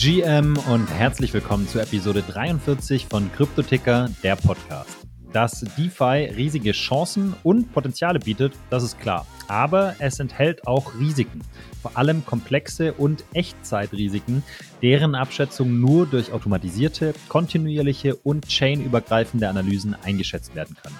GM 0.00 0.56
und 0.72 0.86
herzlich 0.86 1.34
willkommen 1.34 1.68
zu 1.68 1.78
Episode 1.78 2.22
43 2.22 3.04
von 3.04 3.30
Kryptoticker, 3.34 4.08
der 4.22 4.34
Podcast. 4.34 4.96
Dass 5.30 5.60
DeFi 5.76 6.32
riesige 6.34 6.72
Chancen 6.72 7.34
und 7.42 7.70
Potenziale 7.74 8.18
bietet, 8.18 8.54
das 8.70 8.82
ist 8.82 8.98
klar. 8.98 9.26
Aber 9.46 9.94
es 9.98 10.18
enthält 10.18 10.66
auch 10.66 10.94
Risiken, 10.98 11.42
vor 11.82 11.98
allem 11.98 12.24
komplexe 12.24 12.94
und 12.94 13.24
Echtzeitrisiken, 13.34 14.42
deren 14.80 15.14
Abschätzung 15.14 15.80
nur 15.80 16.06
durch 16.06 16.32
automatisierte, 16.32 17.12
kontinuierliche 17.28 18.16
und 18.16 18.48
chainübergreifende 18.48 19.50
Analysen 19.50 19.94
eingeschätzt 20.02 20.54
werden 20.54 20.78
kann. 20.82 20.94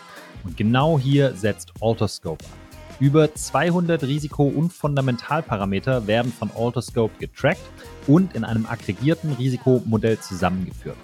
Und 0.45 0.59
genau 0.59 0.98
hier 0.98 1.35
setzt 1.35 1.73
Alterscope 1.80 2.45
an. 2.45 2.70
Über 3.00 3.34
200 3.34 4.02
Risiko- 4.02 4.46
und 4.46 4.74
Fundamentalparameter 4.74 6.06
werden 6.06 6.30
von 6.30 6.50
Alterscope 6.54 7.14
getrackt 7.18 7.62
und 8.06 8.34
in 8.34 8.45
einem 8.45 8.66
aggregierten 8.66 9.32
Risikomodell 9.32 10.18
zusammengeführt. 10.18 10.98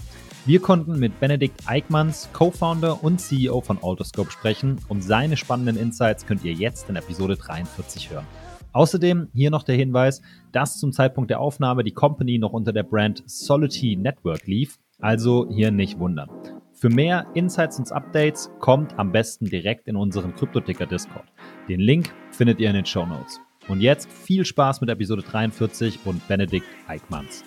Wir 0.45 0.61
konnten 0.61 0.99
mit 0.99 1.19
Benedikt 1.21 1.63
Eickmanns, 1.65 2.29
Co-Founder 2.35 3.03
und 3.03 3.19
CEO 3.19 3.63
von 3.63 3.79
Alterscope 3.83 4.31
sprechen 4.31 4.79
und 4.89 5.03
seine 5.03 5.39
spannenden 5.39 5.79
Insights 5.79 6.27
könnt 6.27 6.45
ihr 6.45 6.53
jetzt 6.53 6.91
in 6.91 6.97
Episode 6.97 7.37
43 7.37 8.11
hören. 8.11 8.27
Außerdem 8.73 9.29
hier 9.33 9.51
noch 9.51 9.63
der 9.63 9.77
Hinweis, 9.77 10.21
dass 10.53 10.79
zum 10.79 10.93
Zeitpunkt 10.93 11.31
der 11.31 11.41
Aufnahme 11.41 11.83
die 11.83 11.95
Company 11.95 12.37
noch 12.37 12.53
unter 12.53 12.75
der 12.75 12.83
Brand 12.83 13.23
Solidity 13.25 13.97
Network 13.97 14.47
lief, 14.47 14.79
also 15.01 15.49
hier 15.51 15.71
nicht 15.71 15.99
wundern. 15.99 16.29
Für 16.75 16.91
mehr 16.91 17.27
Insights 17.33 17.79
und 17.79 17.91
Updates 17.91 18.51
kommt 18.61 18.99
am 18.99 19.13
besten 19.13 19.47
direkt 19.47 19.89
in 19.89 19.97
unseren 19.97 20.35
Kryptoticker 20.35 20.85
Discord. 20.85 21.25
Den 21.69 21.81
Link 21.81 22.13
findet 22.31 22.61
ihr 22.61 22.69
in 22.69 22.77
den 22.77 22.87
Show 22.87 23.05
Notes. 23.05 23.41
Und 23.67 23.81
jetzt 23.81 24.09
viel 24.09 24.45
Spaß 24.45 24.81
mit 24.81 24.89
Episode 24.89 25.23
43 25.23 25.99
und 26.05 26.27
Benedikt 26.29 26.67
Eickmanns. 26.87 27.43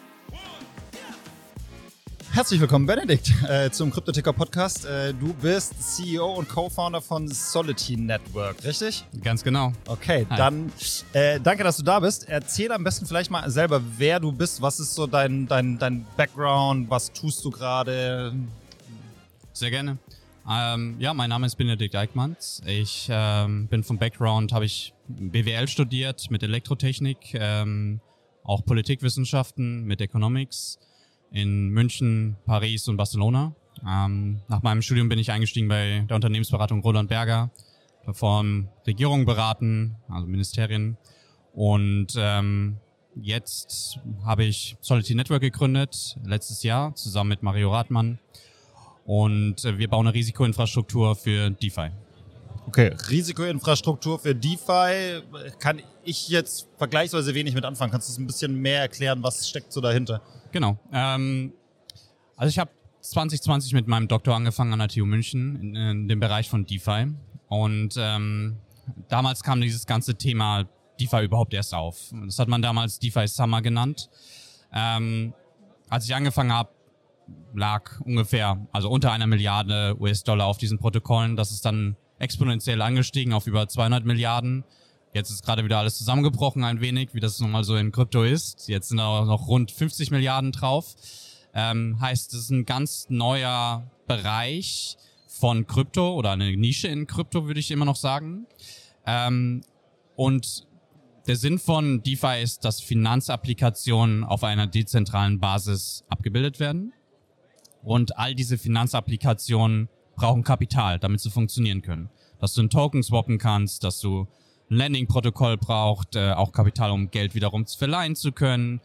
Herzlich 2.34 2.60
willkommen, 2.60 2.86
Benedikt, 2.86 3.32
äh, 3.48 3.72
zum 3.72 3.92
Kryptoticker 3.92 4.34
Podcast. 4.34 4.86
Äh, 4.86 5.14
du 5.14 5.34
bist 5.34 5.74
CEO 5.82 6.34
und 6.34 6.50
Co-Founder 6.50 7.02
von 7.02 7.30
Solidity 7.30 7.96
Network, 7.96 8.62
richtig? 8.66 9.06
Ganz 9.24 9.42
genau. 9.42 9.72
Okay, 9.88 10.28
Hi. 10.30 10.38
dann 10.38 10.72
äh, 11.14 11.40
danke, 11.40 11.64
dass 11.64 11.78
du 11.78 11.84
da 11.84 12.02
bist. 12.02 12.28
Erzähl 12.28 12.74
am 12.74 12.84
besten 12.84 13.06
vielleicht 13.06 13.32
mal 13.32 13.50
selber, 13.50 13.82
wer 13.98 14.20
du 14.20 14.34
bist. 14.34 14.62
Was 14.62 14.82
ist 14.82 14.96
so 14.96 15.08
dein, 15.08 15.48
dein, 15.48 15.80
dein 15.80 16.06
Background? 16.18 16.90
Was 16.90 17.14
tust 17.14 17.44
du 17.46 17.52
gerade? 17.52 18.34
Sehr 19.54 19.72
gerne. 19.72 19.98
Ähm, 20.52 20.96
ja, 20.98 21.14
mein 21.14 21.30
Name 21.30 21.46
ist 21.46 21.58
Benedikt 21.58 21.96
Eickmanns. 21.96 22.64
Ich 22.66 23.08
ähm, 23.12 23.68
bin 23.68 23.84
vom 23.84 24.00
Background, 24.00 24.52
habe 24.52 24.66
ich 24.66 24.96
BWL 25.08 25.68
studiert 25.68 26.32
mit 26.32 26.42
Elektrotechnik, 26.42 27.36
ähm, 27.36 28.02
auch 28.44 28.66
Politikwissenschaften 28.66 29.84
mit 29.84 30.02
Economics 30.02 30.80
in 31.32 31.70
München, 31.70 32.36
Paris 32.48 32.88
und 32.88 32.98
Barcelona. 32.98 33.54
Ähm, 33.88 34.42
nach 34.48 34.64
meinem 34.64 34.82
Studium 34.82 35.08
bin 35.08 35.20
ich 35.20 35.32
eingestiegen 35.32 35.68
bei 35.68 36.04
der 36.10 36.16
Unternehmensberatung 36.16 36.82
Roland 36.82 37.10
Berger, 37.10 37.52
davon 38.08 38.70
Regierungen 38.88 39.26
beraten, 39.26 39.98
also 40.08 40.26
Ministerien. 40.26 40.98
Und 41.54 42.16
ähm, 42.18 42.78
jetzt 43.22 44.00
habe 44.26 44.46
ich 44.46 44.78
Solidity 44.82 45.14
Network 45.14 45.42
gegründet, 45.42 46.18
letztes 46.26 46.64
Jahr, 46.64 46.96
zusammen 46.96 47.30
mit 47.30 47.44
Mario 47.44 47.72
Rathmann. 47.72 48.18
Und 49.10 49.66
äh, 49.66 49.76
wir 49.80 49.88
bauen 49.88 50.06
eine 50.06 50.14
Risikoinfrastruktur 50.14 51.16
für 51.16 51.50
DeFi. 51.50 51.90
Okay, 52.68 52.96
Risikoinfrastruktur 53.10 54.20
für 54.20 54.36
DeFi 54.36 55.24
kann 55.58 55.82
ich 56.04 56.30
jetzt 56.30 56.68
vergleichsweise 56.78 57.34
wenig 57.34 57.56
mit 57.56 57.66
anfangen. 57.66 57.92
Kannst 57.92 58.08
du 58.08 58.12
es 58.12 58.20
ein 58.20 58.28
bisschen 58.28 58.54
mehr 58.54 58.82
erklären, 58.82 59.24
was 59.24 59.50
steckt 59.50 59.74
so 59.74 59.82
dahinter? 59.82 60.22
Genau. 60.52 60.78
Ähm, 60.94 61.54
also 62.36 62.50
ich 62.50 62.60
habe 62.60 62.70
2020 63.02 63.74
mit 63.74 63.88
meinem 63.88 64.08
Doktor 64.08 64.36
angefangen 64.36 64.74
an 64.74 64.80
der 64.80 64.90
TU 64.90 65.08
München 65.08 65.56
in, 65.60 65.76
in 65.76 66.08
dem 66.08 66.20
Bereich 66.20 66.48
von 66.48 66.68
DeFi. 66.68 67.08
Und 67.48 67.96
ähm, 67.98 68.58
damals 69.08 69.42
kam 69.42 69.60
dieses 69.60 69.88
ganze 69.88 70.14
Thema 70.14 70.70
DeFi 71.00 71.24
überhaupt 71.24 71.56
erst 71.56 71.74
auf. 71.74 72.14
Das 72.28 72.38
hat 72.38 72.48
man 72.48 72.62
damals 72.62 73.00
DeFi 73.00 73.28
Summer 73.28 73.64
genannt. 73.64 74.08
Ähm, 74.72 75.34
als 75.90 76.06
ich 76.06 76.14
angefangen 76.14 76.54
habe, 76.54 76.70
lag 77.54 78.00
ungefähr, 78.02 78.68
also 78.72 78.90
unter 78.90 79.12
einer 79.12 79.28
Milliarde 79.28 79.96
US-Dollar 80.00 80.46
auf 80.46 80.58
diesen 80.58 80.80
Protokollen. 80.80 81.36
Das 81.36 81.52
ist 81.52 81.66
dann 81.66 81.96
exponentiell 82.20 82.82
angestiegen 82.82 83.34
auf 83.34 83.48
über 83.48 83.68
200 83.68 84.06
Milliarden. 84.06 84.64
Jetzt 85.14 85.32
ist 85.32 85.44
gerade 85.44 85.64
wieder 85.64 85.80
alles 85.80 85.98
zusammengebrochen 85.98 86.64
ein 86.64 86.82
wenig, 86.82 87.14
wie 87.14 87.20
das 87.20 87.40
nun 87.40 87.52
mal 87.52 87.64
so 87.64 87.76
in 87.76 87.92
Krypto 87.92 88.24
ist. 88.24 88.68
Jetzt 88.68 88.90
sind 88.90 89.00
auch 89.00 89.26
noch 89.26 89.48
rund 89.48 89.72
50 89.72 90.12
Milliarden 90.12 90.52
drauf. 90.52 90.96
Ähm, 91.54 92.00
heißt, 92.00 92.34
es 92.34 92.42
ist 92.42 92.50
ein 92.52 92.66
ganz 92.66 93.08
neuer 93.10 93.90
Bereich 94.08 94.98
von 95.28 95.66
Krypto 95.66 96.14
oder 96.14 96.32
eine 96.32 96.56
Nische 96.56 96.88
in 96.90 97.08
Krypto, 97.08 97.48
würde 97.48 97.60
ich 97.60 97.72
immer 97.72 97.86
noch 97.86 97.96
sagen. 97.96 98.46
Ähm, 99.06 99.62
und 100.16 100.68
der 101.28 101.36
Sinn 101.36 101.60
von 101.60 102.04
DeFi 102.04 102.42
ist, 102.42 102.66
dass 102.66 102.82
Finanzapplikationen 102.82 104.24
auf 104.24 104.44
einer 104.44 104.68
dezentralen 104.68 105.40
Basis 105.40 106.04
abgebildet 106.10 106.60
werden. 106.60 106.94
Und 107.84 108.18
all 108.18 108.36
diese 108.36 108.58
Finanzapplikationen 108.58 109.90
brauchen 110.16 110.44
Kapital, 110.44 111.00
damit 111.00 111.22
sie 111.22 111.30
funktionieren 111.30 111.82
können. 111.82 112.10
Dass 112.40 112.54
du 112.54 112.62
einen 112.62 112.70
Token 112.70 113.04
swappen 113.04 113.38
kannst, 113.38 113.84
dass 113.84 114.00
du 114.00 114.28
ein 114.70 114.76
Landing-Protokoll 114.76 115.58
braucht, 115.58 116.16
äh, 116.16 116.32
auch 116.32 116.52
Kapital, 116.52 116.92
um 116.92 117.10
Geld 117.10 117.36
wiederum 117.36 117.66
verleihen 117.66 118.16
zu 118.16 118.32
können. 118.32 118.82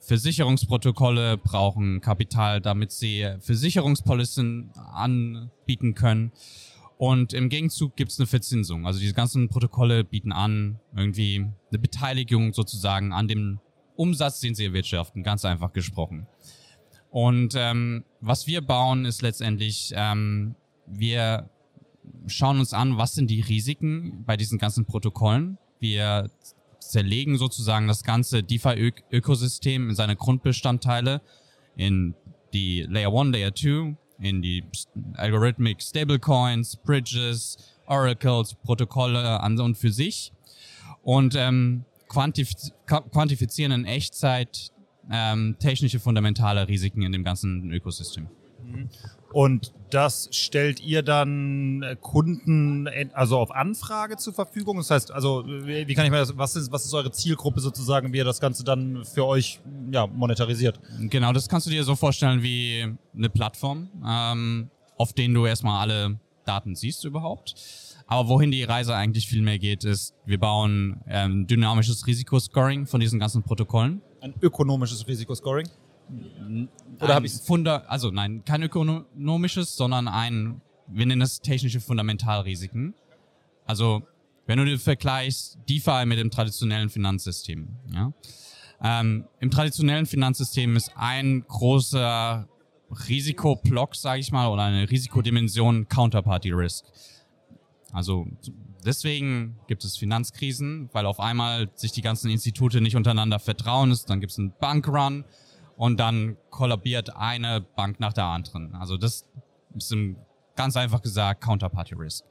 Versicherungsprotokolle 0.00 1.36
brauchen 1.36 2.00
Kapital, 2.00 2.60
damit 2.60 2.90
sie 2.90 3.28
Versicherungspolicen 3.40 4.70
anbieten 4.74 5.94
können. 5.94 6.32
Und 6.96 7.32
im 7.32 7.48
Gegenzug 7.48 7.96
gibt 7.96 8.10
es 8.10 8.18
eine 8.18 8.26
Verzinsung. 8.26 8.86
Also 8.86 9.00
diese 9.00 9.14
ganzen 9.14 9.48
Protokolle 9.48 10.04
bieten 10.04 10.32
an, 10.32 10.80
irgendwie 10.94 11.46
eine 11.70 11.78
Beteiligung 11.78 12.52
sozusagen 12.52 13.12
an 13.12 13.28
dem 13.28 13.60
Umsatz, 13.96 14.40
den 14.40 14.54
sie 14.54 14.66
erwirtschaften, 14.66 15.22
ganz 15.22 15.44
einfach 15.44 15.72
gesprochen. 15.72 16.26
Und 17.10 17.54
ähm, 17.56 18.04
was 18.20 18.46
wir 18.46 18.60
bauen, 18.60 19.04
ist 19.04 19.22
letztendlich, 19.22 19.92
ähm, 19.94 20.54
wir 20.86 21.50
schauen 22.26 22.60
uns 22.60 22.72
an, 22.72 22.96
was 22.98 23.14
sind 23.14 23.30
die 23.30 23.40
Risiken 23.40 24.24
bei 24.24 24.36
diesen 24.36 24.58
ganzen 24.58 24.86
Protokollen. 24.86 25.58
Wir 25.80 26.30
zerlegen 26.78 27.36
sozusagen 27.36 27.88
das 27.88 28.04
ganze 28.04 28.42
DeFi-Ökosystem 28.42 29.90
in 29.90 29.94
seine 29.94 30.16
Grundbestandteile, 30.16 31.20
in 31.76 32.14
die 32.52 32.82
Layer 32.82 33.12
1, 33.12 33.32
Layer 33.32 33.54
2, 33.54 33.96
in 34.20 34.42
die 34.42 34.64
Algorithmic 35.14 35.82
Stablecoins, 35.82 36.76
Bridges, 36.76 37.56
Oracles, 37.86 38.54
Protokolle 38.54 39.40
an 39.40 39.58
und 39.60 39.76
für 39.76 39.90
sich 39.90 40.32
und 41.02 41.34
ähm, 41.34 41.84
quantif 42.08 42.52
quantifizieren 42.86 43.72
in 43.72 43.84
Echtzeit 43.84 44.72
ähm, 45.10 45.56
technische 45.58 46.00
fundamentale 46.00 46.68
Risiken 46.68 47.02
in 47.02 47.12
dem 47.12 47.24
ganzen 47.24 47.72
Ökosystem. 47.72 48.28
Und 49.32 49.72
das 49.90 50.28
stellt 50.32 50.80
ihr 50.80 51.02
dann 51.02 51.82
äh, 51.82 51.96
Kunden 52.00 52.88
also 53.12 53.38
auf 53.38 53.52
Anfrage 53.52 54.16
zur 54.16 54.34
Verfügung? 54.34 54.76
Das 54.78 54.90
heißt, 54.90 55.12
also 55.12 55.44
wie 55.46 55.94
kann 55.94 56.04
ich 56.04 56.10
mir 56.10 56.18
das, 56.18 56.36
was 56.36 56.56
ist, 56.56 56.72
was 56.72 56.84
ist 56.84 56.94
eure 56.94 57.12
Zielgruppe 57.12 57.60
sozusagen, 57.60 58.12
wie 58.12 58.18
ihr 58.18 58.24
das 58.24 58.40
Ganze 58.40 58.64
dann 58.64 59.04
für 59.04 59.26
euch 59.26 59.60
ja, 59.90 60.06
monetarisiert? 60.06 60.80
Genau, 60.98 61.32
das 61.32 61.48
kannst 61.48 61.66
du 61.66 61.70
dir 61.70 61.84
so 61.84 61.94
vorstellen 61.94 62.42
wie 62.42 62.92
eine 63.16 63.30
Plattform, 63.30 63.88
ähm, 64.06 64.70
auf 64.96 65.12
denen 65.12 65.34
du 65.34 65.46
erstmal 65.46 65.80
alle 65.80 66.18
Daten 66.44 66.74
siehst 66.74 67.04
überhaupt. 67.04 67.54
Aber 68.10 68.28
wohin 68.28 68.50
die 68.50 68.64
Reise 68.64 68.96
eigentlich 68.96 69.28
viel 69.28 69.40
mehr 69.40 69.60
geht, 69.60 69.84
ist, 69.84 70.16
wir 70.26 70.40
bauen 70.40 71.00
ähm, 71.06 71.46
dynamisches 71.46 72.08
Risikoscoring 72.08 72.86
von 72.86 72.98
diesen 72.98 73.20
ganzen 73.20 73.44
Protokollen. 73.44 74.02
Ein 74.20 74.34
ökonomisches 74.42 75.06
Risikoscoring? 75.06 75.68
Oder 77.00 77.14
habe 77.14 77.26
ich 77.26 77.32
Funda 77.34 77.84
also 77.86 78.10
nein, 78.10 78.42
kein 78.44 78.64
ökonomisches, 78.64 79.76
sondern 79.76 80.08
ein, 80.08 80.60
wir 80.88 81.06
nennen 81.06 81.22
es 81.22 81.40
technische 81.40 81.78
Fundamentalrisiken. 81.78 82.94
Also 83.64 84.02
wenn 84.46 84.58
du 84.58 84.76
vergleichst 84.76 85.60
DeFi 85.68 86.04
mit 86.04 86.18
dem 86.18 86.32
traditionellen 86.32 86.90
Finanzsystem, 86.90 87.68
ja, 87.94 88.12
ähm, 88.82 89.26
im 89.38 89.52
traditionellen 89.52 90.06
Finanzsystem 90.06 90.74
ist 90.74 90.90
ein 90.96 91.44
großer 91.46 92.48
Risikoblock, 93.08 93.94
sage 93.94 94.18
ich 94.18 94.32
mal, 94.32 94.48
oder 94.48 94.64
eine 94.64 94.90
Risikodimension 94.90 95.86
Counterparty 95.86 96.50
Risk. 96.50 96.86
Also 97.92 98.26
deswegen 98.84 99.58
gibt 99.66 99.84
es 99.84 99.96
Finanzkrisen, 99.96 100.88
weil 100.92 101.06
auf 101.06 101.20
einmal 101.20 101.70
sich 101.74 101.92
die 101.92 102.02
ganzen 102.02 102.30
Institute 102.30 102.80
nicht 102.80 102.96
untereinander 102.96 103.38
vertrauen 103.38 103.90
ist. 103.90 104.08
Dann 104.10 104.20
gibt 104.20 104.32
es 104.32 104.38
einen 104.38 104.52
Bankrun 104.58 105.24
und 105.76 105.98
dann 105.98 106.36
kollabiert 106.50 107.16
eine 107.16 107.60
Bank 107.60 108.00
nach 108.00 108.12
der 108.12 108.24
anderen. 108.24 108.74
Also 108.74 108.96
das 108.96 109.24
ist 109.74 109.94
ganz 110.56 110.76
einfach 110.76 111.02
gesagt 111.02 111.42
Counterparty 111.42 111.94
Risk. 111.94 112.24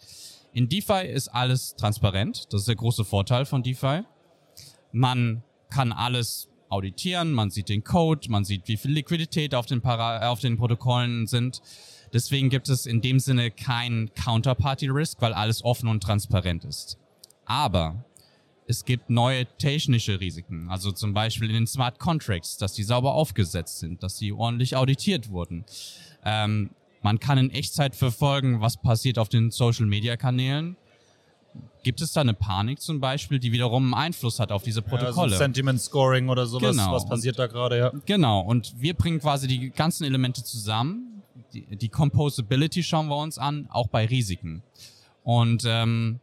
In 0.53 0.69
DeFi 0.69 1.07
ist 1.07 1.27
alles 1.29 1.75
transparent. 1.75 2.45
Das 2.51 2.61
ist 2.61 2.67
der 2.67 2.75
große 2.75 3.05
Vorteil 3.05 3.45
von 3.45 3.63
DeFi. 3.63 4.01
Man 4.91 5.43
kann 5.69 5.91
alles 5.91 6.49
auditieren, 6.69 7.31
man 7.31 7.49
sieht 7.49 7.69
den 7.69 7.83
Code, 7.83 8.29
man 8.29 8.45
sieht, 8.45 8.67
wie 8.67 8.77
viel 8.77 8.91
Liquidität 8.91 9.55
auf 9.55 9.65
den, 9.65 9.81
Para 9.81 10.29
auf 10.29 10.39
den 10.39 10.57
Protokollen 10.57 11.27
sind. 11.27 11.61
Deswegen 12.13 12.49
gibt 12.49 12.69
es 12.69 12.85
in 12.85 13.01
dem 13.01 13.19
Sinne 13.19 13.51
kein 13.51 14.11
Counterparty-Risk, 14.15 15.21
weil 15.21 15.33
alles 15.33 15.63
offen 15.63 15.87
und 15.87 16.01
transparent 16.01 16.65
ist. 16.65 16.97
Aber 17.45 18.03
es 18.67 18.85
gibt 18.85 19.09
neue 19.09 19.45
technische 19.57 20.19
Risiken, 20.19 20.69
also 20.69 20.91
zum 20.91 21.13
Beispiel 21.13 21.47
in 21.49 21.55
den 21.55 21.67
Smart 21.67 21.97
Contracts, 21.99 22.57
dass 22.57 22.73
die 22.73 22.83
sauber 22.83 23.13
aufgesetzt 23.15 23.79
sind, 23.79 24.03
dass 24.03 24.17
sie 24.17 24.31
ordentlich 24.31 24.75
auditiert 24.75 25.29
wurden. 25.29 25.65
Ähm, 26.23 26.69
man 27.01 27.19
kann 27.19 27.37
in 27.37 27.49
Echtzeit 27.49 27.95
verfolgen, 27.95 28.61
was 28.61 28.77
passiert 28.77 29.17
auf 29.17 29.29
den 29.29 29.51
Social-Media-Kanälen. 29.51 30.75
Gibt 31.81 32.01
es 32.01 32.11
da 32.11 32.21
eine 32.21 32.33
Panik 32.33 32.81
zum 32.81 32.99
Beispiel, 32.99 33.39
die 33.39 33.51
wiederum 33.51 33.85
einen 33.85 34.05
Einfluss 34.05 34.39
hat 34.39 34.51
auf 34.51 34.63
diese 34.63 34.81
Protokolle? 34.81 35.31
Ja, 35.31 35.37
so 35.37 35.43
Sentiment 35.43 35.81
Scoring 35.81 36.29
oder 36.29 36.45
sowas, 36.45 36.75
Genau. 36.75 36.91
was 36.91 37.05
passiert 37.07 37.39
da 37.39 37.47
gerade, 37.47 37.77
ja. 37.77 37.91
Genau, 38.05 38.41
und 38.41 38.73
wir 38.79 38.93
bringen 38.93 39.19
quasi 39.19 39.47
die 39.47 39.69
ganzen 39.71 40.03
Elemente 40.03 40.43
zusammen. 40.43 41.18
Die, 41.53 41.65
die 41.75 41.89
Composability 41.89 42.83
schauen 42.83 43.07
wir 43.07 43.17
uns 43.17 43.37
an, 43.37 43.67
auch 43.69 43.87
bei 43.87 44.05
Risiken. 44.05 44.63
Und 45.23 45.63
ähm, 45.65 46.19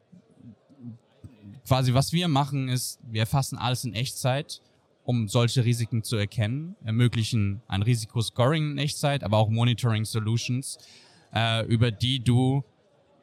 quasi 1.67 1.95
was 1.95 2.13
wir 2.13 2.29
machen 2.29 2.69
ist, 2.69 2.99
wir 3.11 3.21
erfassen 3.21 3.59
alles 3.59 3.85
in 3.85 3.95
Echtzeit, 3.95 4.61
um 5.05 5.29
solche 5.29 5.65
Risiken 5.65 6.03
zu 6.03 6.17
erkennen, 6.17 6.75
ermöglichen 6.85 7.63
ein 7.69 7.83
Risikoscoring 7.83 8.73
in 8.73 8.79
Echtzeit, 8.79 9.23
aber 9.23 9.39
auch 9.39 9.49
Monitoring 9.49 10.05
Solutions, 10.05 10.79
äh, 11.33 11.65
über 11.67 11.91
die 11.91 12.23
du 12.23 12.65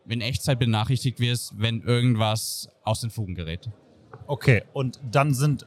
in 0.07 0.21
Echtzeit 0.21 0.59
benachrichtigt 0.59 1.19
wirst, 1.19 1.53
wenn 1.57 1.81
irgendwas 1.81 2.69
aus 2.83 3.01
den 3.01 3.09
Fugen 3.09 3.35
gerät. 3.35 3.69
Okay, 4.27 4.63
und 4.73 4.99
dann 5.11 5.33
sind, 5.33 5.63
äh, 5.63 5.65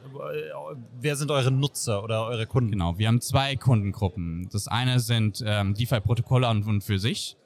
wer 0.99 1.15
sind 1.15 1.31
eure 1.31 1.51
Nutzer 1.51 2.03
oder 2.03 2.25
eure 2.25 2.47
Kunden? 2.47 2.71
Genau, 2.71 2.97
wir 2.97 3.07
haben 3.07 3.21
zwei 3.21 3.55
Kundengruppen. 3.55 4.49
Das 4.51 4.67
eine 4.67 4.99
sind 4.99 5.43
ähm, 5.45 5.73
DeFi-Protokolle 5.73 6.47
an 6.47 6.63
und 6.63 6.83
für 6.83 6.99
sich. 6.99 7.37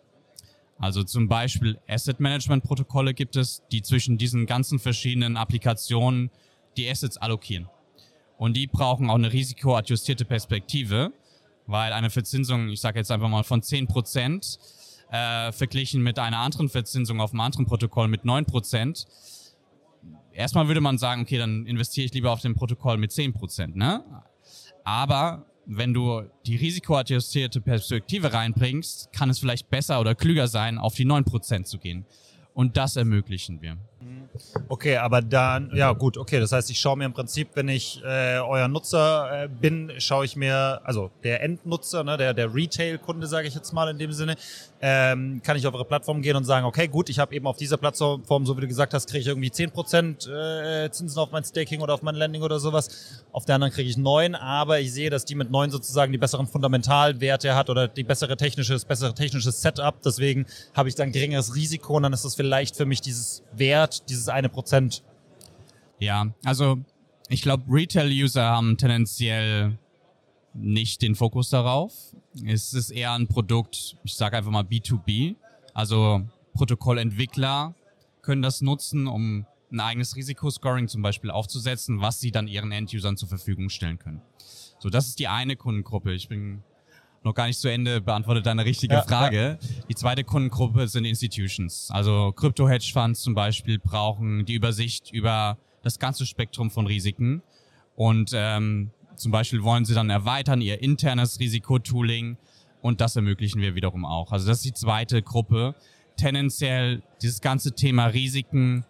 Also 0.80 1.04
zum 1.04 1.28
Beispiel 1.28 1.80
Asset-Management-Protokolle 1.88 3.14
gibt 3.14 3.36
es, 3.36 3.62
die 3.72 3.84
zwischen 3.84 4.18
diesen 4.18 4.48
ganzen 4.48 4.80
verschiedenen 4.80 5.38
Applikationen 5.38 6.32
die 6.76 6.90
Assets 6.90 7.18
allokieren. 7.18 7.70
Und 8.38 8.58
die 8.58 8.66
brauchen 8.66 9.10
auch 9.10 9.16
eine 9.16 9.32
risikoadjustierte 9.32 10.26
Perspektive, 10.26 11.12
weil 11.68 11.94
eine 11.94 12.10
Verzinsung, 12.10 12.70
ich 12.70 12.82
sage 12.82 12.98
jetzt 12.98 13.12
einfach 13.12 13.30
mal 13.30 13.44
von 13.44 13.62
10%, 13.62 14.58
äh, 15.12 15.52
verglichen 15.52 16.02
mit 16.02 16.18
einer 16.18 16.40
anderen 16.40 16.70
Verzinsung 16.70 17.22
auf 17.22 17.32
einem 17.32 17.42
anderen 17.42 17.68
Protokoll 17.68 18.08
mit 18.08 18.24
9%, 18.24 19.06
erstmal 20.34 20.68
würde 20.68 20.82
man 20.82 20.98
sagen, 20.98 21.22
okay, 21.22 21.38
dann 21.38 21.66
investiere 21.66 22.06
ich 22.06 22.14
lieber 22.14 22.32
auf 22.32 22.42
dem 22.42 22.56
Protokoll 22.56 22.98
mit 22.98 23.12
10%, 23.12 23.76
ne? 23.76 24.04
Aber 24.84 25.46
wenn 25.66 25.94
du 25.94 26.24
die 26.46 26.56
risikoadjustierte 26.56 27.62
Perspektive 27.62 28.34
reinbringst, 28.34 29.14
kann 29.14 29.30
es 29.30 29.40
vielleicht 29.40 29.70
besser 29.70 30.00
oder 30.00 30.16
klüger 30.16 30.48
sein, 30.48 30.78
auf 30.78 30.96
die 30.96 31.06
9% 31.06 31.64
zu 31.64 31.78
gehen. 31.78 32.06
Und 32.54 32.78
das 32.78 32.96
ermöglichen 32.96 33.62
wir. 33.62 33.78
Okay, 34.68 34.98
aber 34.98 35.22
dann, 35.22 35.72
ja 35.76 35.92
gut, 35.92 36.18
okay, 36.18 36.40
das 36.40 36.52
heißt, 36.52 36.70
ich 36.70 36.80
schaue 36.80 36.98
mir 36.98 37.06
im 37.06 37.14
Prinzip, 37.14 37.50
wenn 37.56 37.68
ich 37.68 38.02
äh, 38.04 38.40
euer 38.40 38.68
Nutzer 38.68 39.44
äh, 39.44 39.48
bin, 39.48 39.92
schaue 39.98 40.26
ich 40.26 40.36
mir, 40.36 40.82
also 40.84 41.12
der 41.24 41.44
Endnutzer, 41.44 42.04
ne, 42.04 42.18
der, 42.18 42.34
der 42.34 42.54
Retail-Kunde, 42.54 43.28
sage 43.28 43.48
ich 43.48 43.56
jetzt 43.56 43.74
mal 43.74 43.90
in 43.90 43.98
dem 43.98 44.14
Sinne, 44.14 44.36
ähm, 44.82 45.42
kann 45.44 45.58
ich 45.58 45.68
auf 45.68 45.74
eure 45.74 45.86
Plattform 45.86 46.22
gehen 46.22 46.36
und 46.36 46.44
sagen, 46.44 46.66
okay, 46.66 46.88
gut, 46.88 47.10
ich 47.10 47.20
habe 47.20 47.36
eben 47.36 47.46
auf 47.46 47.58
dieser 47.58 47.78
Plattform, 47.78 48.46
so 48.46 48.58
wie 48.58 48.62
du 48.62 48.68
gesagt 48.68 48.94
hast, 48.94 49.08
kriege 49.08 49.20
ich 49.20 49.28
irgendwie 49.28 49.50
10% 49.50 50.28
äh, 50.28 50.90
Zinsen 50.92 51.20
auf 51.20 51.32
mein 51.32 51.44
Staking 51.44 51.82
oder 51.82 51.94
auf 51.94 52.02
mein 52.02 52.16
Landing 52.16 52.42
oder 52.42 52.60
sowas. 52.60 53.24
Auf 53.32 53.46
der 53.46 53.56
anderen 53.56 53.74
kriege 53.74 53.90
ich 53.90 53.98
9, 53.98 54.34
aber 54.34 54.80
ich 54.80 54.92
sehe, 54.92 55.10
dass 55.10 55.26
die 55.26 55.36
mit 55.36 55.52
9 55.52 55.70
sozusagen 55.70 56.12
die 56.12 56.18
besseren 56.18 56.48
Fundamentalwerte 56.48 57.54
hat 57.56 57.70
oder 57.70 57.88
die 57.88 58.04
bessere 58.04 58.38
technische, 58.38 58.74
das 58.74 58.86
bessere 58.86 59.14
technisches 59.14 59.62
Setup. 59.62 60.02
Deswegen 60.02 60.48
habe 60.74 60.90
ich 60.90 60.96
dann 60.96 61.12
geringeres 61.12 61.56
Risiko 61.56 61.98
und 61.98 62.04
dann 62.04 62.14
ist 62.14 62.26
das 62.26 62.36
vielleicht 62.36 62.76
für 62.76 62.86
mich 62.86 63.02
dieses 63.02 63.44
Wert, 63.54 64.10
dieses 64.10 64.30
eine 64.32 64.50
Prozent. 64.50 65.04
Ja, 66.00 66.34
also 66.44 66.80
ich 67.30 67.42
glaube, 67.42 67.64
Retail-User 67.70 68.44
haben 68.44 68.78
tendenziell 68.78 69.78
nicht 70.54 71.02
den 71.02 71.16
Fokus 71.16 71.50
darauf. 71.50 71.94
Es 72.46 72.74
ist 72.74 72.90
eher 72.92 73.14
ein 73.14 73.28
Produkt, 73.28 73.98
ich 74.04 74.16
sage 74.16 74.38
einfach 74.38 74.52
mal 74.52 74.64
B2B. 74.64 75.36
Also 75.74 76.22
Protokollentwickler 76.54 77.74
können 78.22 78.42
das 78.42 78.62
nutzen, 78.62 79.08
um 79.08 79.46
ein 79.72 79.80
eigenes 79.80 80.16
Risikoscoring 80.16 80.88
zum 80.88 81.02
Beispiel 81.02 81.32
aufzusetzen, 81.32 82.02
was 82.02 82.20
sie 82.20 82.32
dann 82.32 82.48
ihren 82.48 82.72
End-Usern 82.72 83.16
zur 83.16 83.30
Verfügung 83.30 83.70
stellen 83.70 84.00
können. 84.00 84.22
So, 84.80 84.90
das 84.90 85.08
ist 85.08 85.20
die 85.20 85.28
eine 85.28 85.56
Kundengruppe. 85.56 86.14
Ich 86.14 86.28
bin 86.28 86.64
noch 87.24 87.34
gar 87.34 87.48
nicht 87.48 87.60
zu 87.60 87.68
Ende 87.68 88.02
beantwortet 88.02 88.46
deine 88.46 88.66
richtige 88.66 88.96
Ja, 88.96 89.04
Frage. 89.04 89.60
Die 89.90 89.96
zweite 89.96 90.24
Kundengruppe 90.24 90.88
sind 90.88 91.06
Institutions. 91.06 91.90
Also 91.92 92.32
Krypto-Hedge-Funds 92.32 93.22
zum 93.22 93.36
Beispiel 93.36 93.80
brauchen 93.80 94.46
die 94.46 94.56
Übersicht 94.56 95.12
über 95.12 95.58
das 95.84 96.00
ganze 96.00 96.26
Spektrum 96.26 96.72
von 96.72 96.88
Risiken. 96.88 97.44
Und 97.96 98.32
ähm, 98.34 98.92
zum 99.16 99.32
Beispiel 99.32 99.64
wollen 99.64 99.86
sie 99.86 99.94
dann 99.94 100.10
erweitern 100.10 100.62
ihr 100.62 100.82
internes 100.82 101.40
Risikotooling 101.40 102.38
und 102.82 103.02
das 103.02 103.16
ermöglichen 103.16 103.62
wir 103.62 103.76
wiederum 103.76 104.06
auch. 104.06 104.32
Also 104.32 104.48
das 104.48 104.58
ist 104.58 104.66
die 104.66 104.74
zweite 104.74 105.22
Gruppe. 105.22 105.76
Tendenziell 106.18 107.04
dieses 107.22 107.42
ganze 107.42 107.74
Thema 107.74 108.08
Risiken 108.08 108.86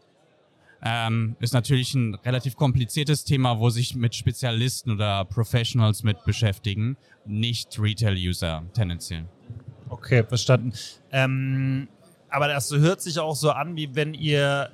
ähm, 0.84 1.36
ist 1.40 1.54
natürlich 1.54 1.94
ein 1.94 2.16
relativ 2.16 2.56
kompliziertes 2.56 3.24
Thema, 3.24 3.60
wo 3.60 3.70
sich 3.70 3.96
mit 3.96 4.16
Spezialisten 4.16 4.92
oder 4.92 5.26
Professionals 5.26 6.04
mit 6.04 6.24
beschäftigen, 6.26 6.98
nicht 7.26 7.80
Retail-User 7.80 8.64
tendenziell. 8.74 9.26
Okay, 9.90 10.24
verstanden. 10.24 10.74
Ähm, 11.12 11.88
aber 12.30 12.48
das 12.48 12.72
hört 12.72 13.02
sich 13.02 13.20
auch 13.20 13.36
so 13.36 13.52
an, 13.52 13.76
wie 13.76 13.94
wenn 13.94 14.14
ihr 14.14 14.72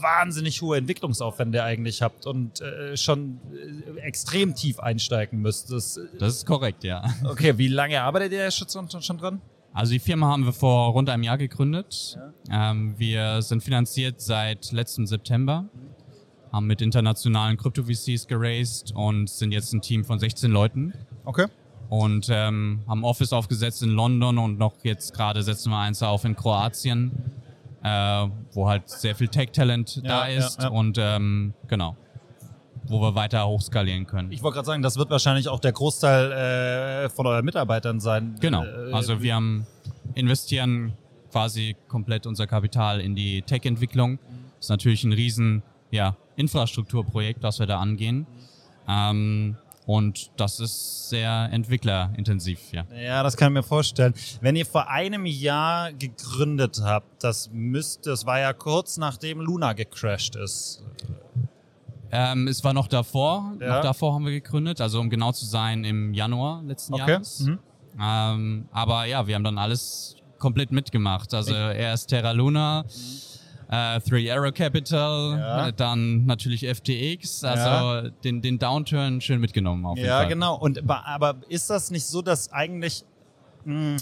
wahnsinnig 0.00 0.62
hohe 0.62 0.76
Entwicklungsaufwände 0.78 1.62
eigentlich 1.62 2.02
habt 2.02 2.26
und 2.26 2.60
äh, 2.60 2.96
schon 2.96 3.40
äh, 3.52 4.00
extrem 4.00 4.54
tief 4.54 4.80
einsteigen 4.80 5.40
müsst. 5.40 5.70
Das, 5.70 5.98
Das 6.18 6.36
ist 6.36 6.46
korrekt, 6.46 6.84
ja. 6.84 7.04
okay, 7.24 7.56
wie 7.58 7.68
lange 7.68 8.00
arbeitet 8.02 8.32
ihr 8.32 8.50
schon, 8.50 8.90
schon, 8.90 9.02
schon 9.02 9.18
dran? 9.18 9.40
Also 9.72 9.92
die 9.92 9.98
Firma 9.98 10.28
haben 10.28 10.44
wir 10.44 10.52
vor 10.52 10.92
rund 10.92 11.08
einem 11.08 11.22
Jahr 11.22 11.38
gegründet. 11.38 12.18
Ähm, 12.50 12.94
wir 12.98 13.42
sind 13.42 13.62
finanziert 13.62 14.20
seit 14.20 14.72
letztem 14.72 15.06
September, 15.06 15.66
haben 16.52 16.66
mit 16.66 16.80
internationalen 16.80 17.56
Krypto-VCs 17.56 18.26
geraced 18.26 18.92
und 18.94 19.28
sind 19.28 19.52
jetzt 19.52 19.72
ein 19.72 19.80
Team 19.80 20.04
von 20.04 20.18
16 20.18 20.50
Leuten 20.50 20.94
Okay. 21.24 21.46
und 21.90 22.28
ähm, 22.30 22.80
haben 22.88 23.04
Office 23.04 23.32
aufgesetzt 23.32 23.82
in 23.82 23.90
London 23.90 24.38
und 24.38 24.58
noch 24.58 24.74
jetzt 24.82 25.14
gerade 25.14 25.42
setzen 25.42 25.70
wir 25.70 25.78
eins 25.78 26.02
auf 26.02 26.24
in 26.24 26.34
Kroatien, 26.34 27.12
äh, 27.84 28.26
wo 28.52 28.68
halt 28.68 28.88
sehr 28.88 29.14
viel 29.14 29.28
Tech-Talent 29.28 30.00
da 30.04 30.28
ja, 30.28 30.38
ist 30.38 30.62
ja. 30.62 30.68
und 30.68 30.96
ähm, 30.98 31.54
genau, 31.68 31.96
wo 32.88 33.00
wir 33.00 33.14
weiter 33.14 33.46
hochskalieren 33.46 34.06
können. 34.06 34.32
Ich 34.32 34.42
wollte 34.42 34.56
gerade 34.56 34.66
sagen, 34.66 34.82
das 34.82 34.96
wird 34.96 35.10
wahrscheinlich 35.10 35.48
auch 35.48 35.60
der 35.60 35.72
Großteil 35.72 36.32
äh, 36.32 37.08
von 37.08 37.26
euren 37.26 37.44
Mitarbeitern 37.44 38.00
sein. 38.00 38.36
Genau. 38.40 38.64
Äh, 38.64 38.92
Also 38.92 39.22
wir 39.22 39.34
haben 39.34 39.66
investieren 40.14 40.94
quasi 41.30 41.76
komplett 41.88 42.26
unser 42.26 42.46
Kapital 42.46 43.00
in 43.00 43.14
die 43.14 43.42
Tech-Entwicklung. 43.42 44.18
Das 44.56 44.66
ist 44.66 44.70
natürlich 44.70 45.04
ein 45.04 45.12
riesen 45.12 45.62
ja, 45.90 46.16
Infrastrukturprojekt, 46.36 47.44
das 47.44 47.58
wir 47.58 47.66
da 47.66 47.78
angehen. 47.78 48.26
Ähm, 48.88 49.56
und 49.86 50.32
das 50.36 50.60
ist 50.60 51.08
sehr 51.08 51.48
entwicklerintensiv, 51.50 52.72
ja. 52.72 52.84
Ja, 52.94 53.22
das 53.22 53.38
kann 53.38 53.52
ich 53.52 53.54
mir 53.54 53.62
vorstellen. 53.62 54.12
Wenn 54.42 54.54
ihr 54.54 54.66
vor 54.66 54.90
einem 54.90 55.24
Jahr 55.24 55.94
gegründet 55.94 56.80
habt, 56.82 57.24
das 57.24 57.48
müsste, 57.52 58.10
das 58.10 58.26
war 58.26 58.38
ja 58.38 58.52
kurz 58.52 58.98
nachdem 58.98 59.40
Luna 59.40 59.72
gecrashed 59.72 60.36
ist. 60.36 60.84
Ähm, 62.10 62.48
es 62.48 62.64
war 62.64 62.72
noch 62.72 62.88
davor, 62.88 63.52
Ja. 63.60 63.76
noch 63.76 63.82
davor 63.82 64.14
haben 64.14 64.24
wir 64.24 64.32
gegründet, 64.32 64.80
also 64.80 65.00
um 65.00 65.10
genau 65.10 65.32
zu 65.32 65.44
sein 65.44 65.84
im 65.84 66.14
Januar 66.14 66.62
letzten 66.62 66.94
Okay. 66.94 67.12
Jahres. 67.12 67.40
Mhm. 67.40 67.58
Ähm, 68.00 68.68
aber 68.72 69.04
ja, 69.06 69.26
wir 69.26 69.34
haben 69.34 69.44
dann 69.44 69.58
alles 69.58 70.16
komplett 70.38 70.70
mitgemacht. 70.72 71.34
Also 71.34 71.52
erst 71.54 72.08
Terra 72.10 72.30
Luna, 72.30 72.84
äh, 73.70 74.00
Three 74.00 74.30
Arrow 74.30 74.52
Capital, 74.54 75.32
Mhm. 75.34 75.38
Ja. 75.38 75.68
äh, 75.68 75.72
dann 75.72 76.24
natürlich 76.24 76.64
FTX, 76.66 77.44
also 77.44 78.08
den, 78.24 78.40
den 78.40 78.58
Downturn 78.58 79.20
schön 79.20 79.40
mitgenommen 79.40 79.84
auf 79.84 79.96
jeden 79.96 80.08
Ja, 80.08 80.18
Fall. 80.20 80.28
genau. 80.28 80.56
Und 80.56 80.88
aber 80.88 81.36
ist 81.48 81.68
das 81.68 81.90
nicht 81.90 82.06
so, 82.06 82.22
dass 82.22 82.50
eigentlich 82.52 83.04
mh, 83.64 83.98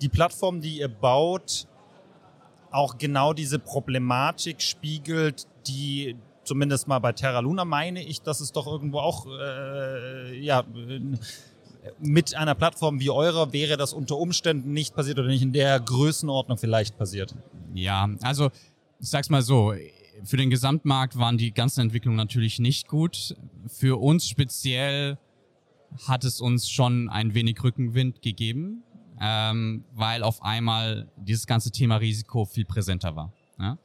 die 0.00 0.08
Plattform, 0.08 0.60
die 0.62 0.78
ihr 0.78 0.88
baut, 0.88 1.66
auch 2.70 2.96
genau 2.96 3.32
diese 3.34 3.58
Problematik 3.58 4.62
spiegelt, 4.62 5.46
die 5.66 6.16
zumindest 6.44 6.88
mal 6.88 6.98
bei 6.98 7.12
Terra 7.12 7.40
Luna 7.40 7.64
meine 7.64 8.02
ich, 8.02 8.22
dass 8.22 8.40
es 8.40 8.52
doch 8.52 8.66
irgendwo 8.66 8.98
auch 8.98 9.26
äh, 9.26 10.38
ja 10.38 10.64
mit 11.98 12.34
einer 12.34 12.54
Plattform 12.54 13.00
wie 13.00 13.10
eurer 13.10 13.52
wäre 13.52 13.76
das 13.76 13.92
unter 13.92 14.16
Umständen 14.16 14.72
nicht 14.72 14.94
passiert 14.94 15.18
oder 15.18 15.28
nicht 15.28 15.42
in 15.42 15.52
der 15.52 15.80
Größenordnung 15.80 16.58
vielleicht 16.58 16.98
passiert. 16.98 17.34
Ja, 17.74 18.08
also 18.22 18.50
ich 18.98 19.08
sag's 19.08 19.30
mal 19.30 19.42
so, 19.42 19.72
für 20.24 20.36
den 20.36 20.50
Gesamtmarkt 20.50 21.18
waren 21.18 21.38
die 21.38 21.52
ganzen 21.52 21.80
Entwicklungen 21.80 22.16
natürlich 22.16 22.58
nicht 22.58 22.88
gut. 22.88 23.34
Für 23.66 24.00
uns 24.00 24.28
speziell 24.28 25.18
hat 26.06 26.24
es 26.24 26.40
uns 26.40 26.68
schon 26.68 27.08
ein 27.08 27.34
wenig 27.34 27.62
Rückenwind 27.62 28.22
gegeben, 28.22 28.82
ähm, 29.20 29.84
weil 29.92 30.22
auf 30.22 30.42
einmal 30.42 31.08
dieses 31.16 31.46
ganze 31.46 31.70
Thema 31.70 31.96
Risiko 31.96 32.44
viel 32.44 32.64
präsenter 32.64 33.16
war. 33.16 33.32
Ja? 33.58 33.78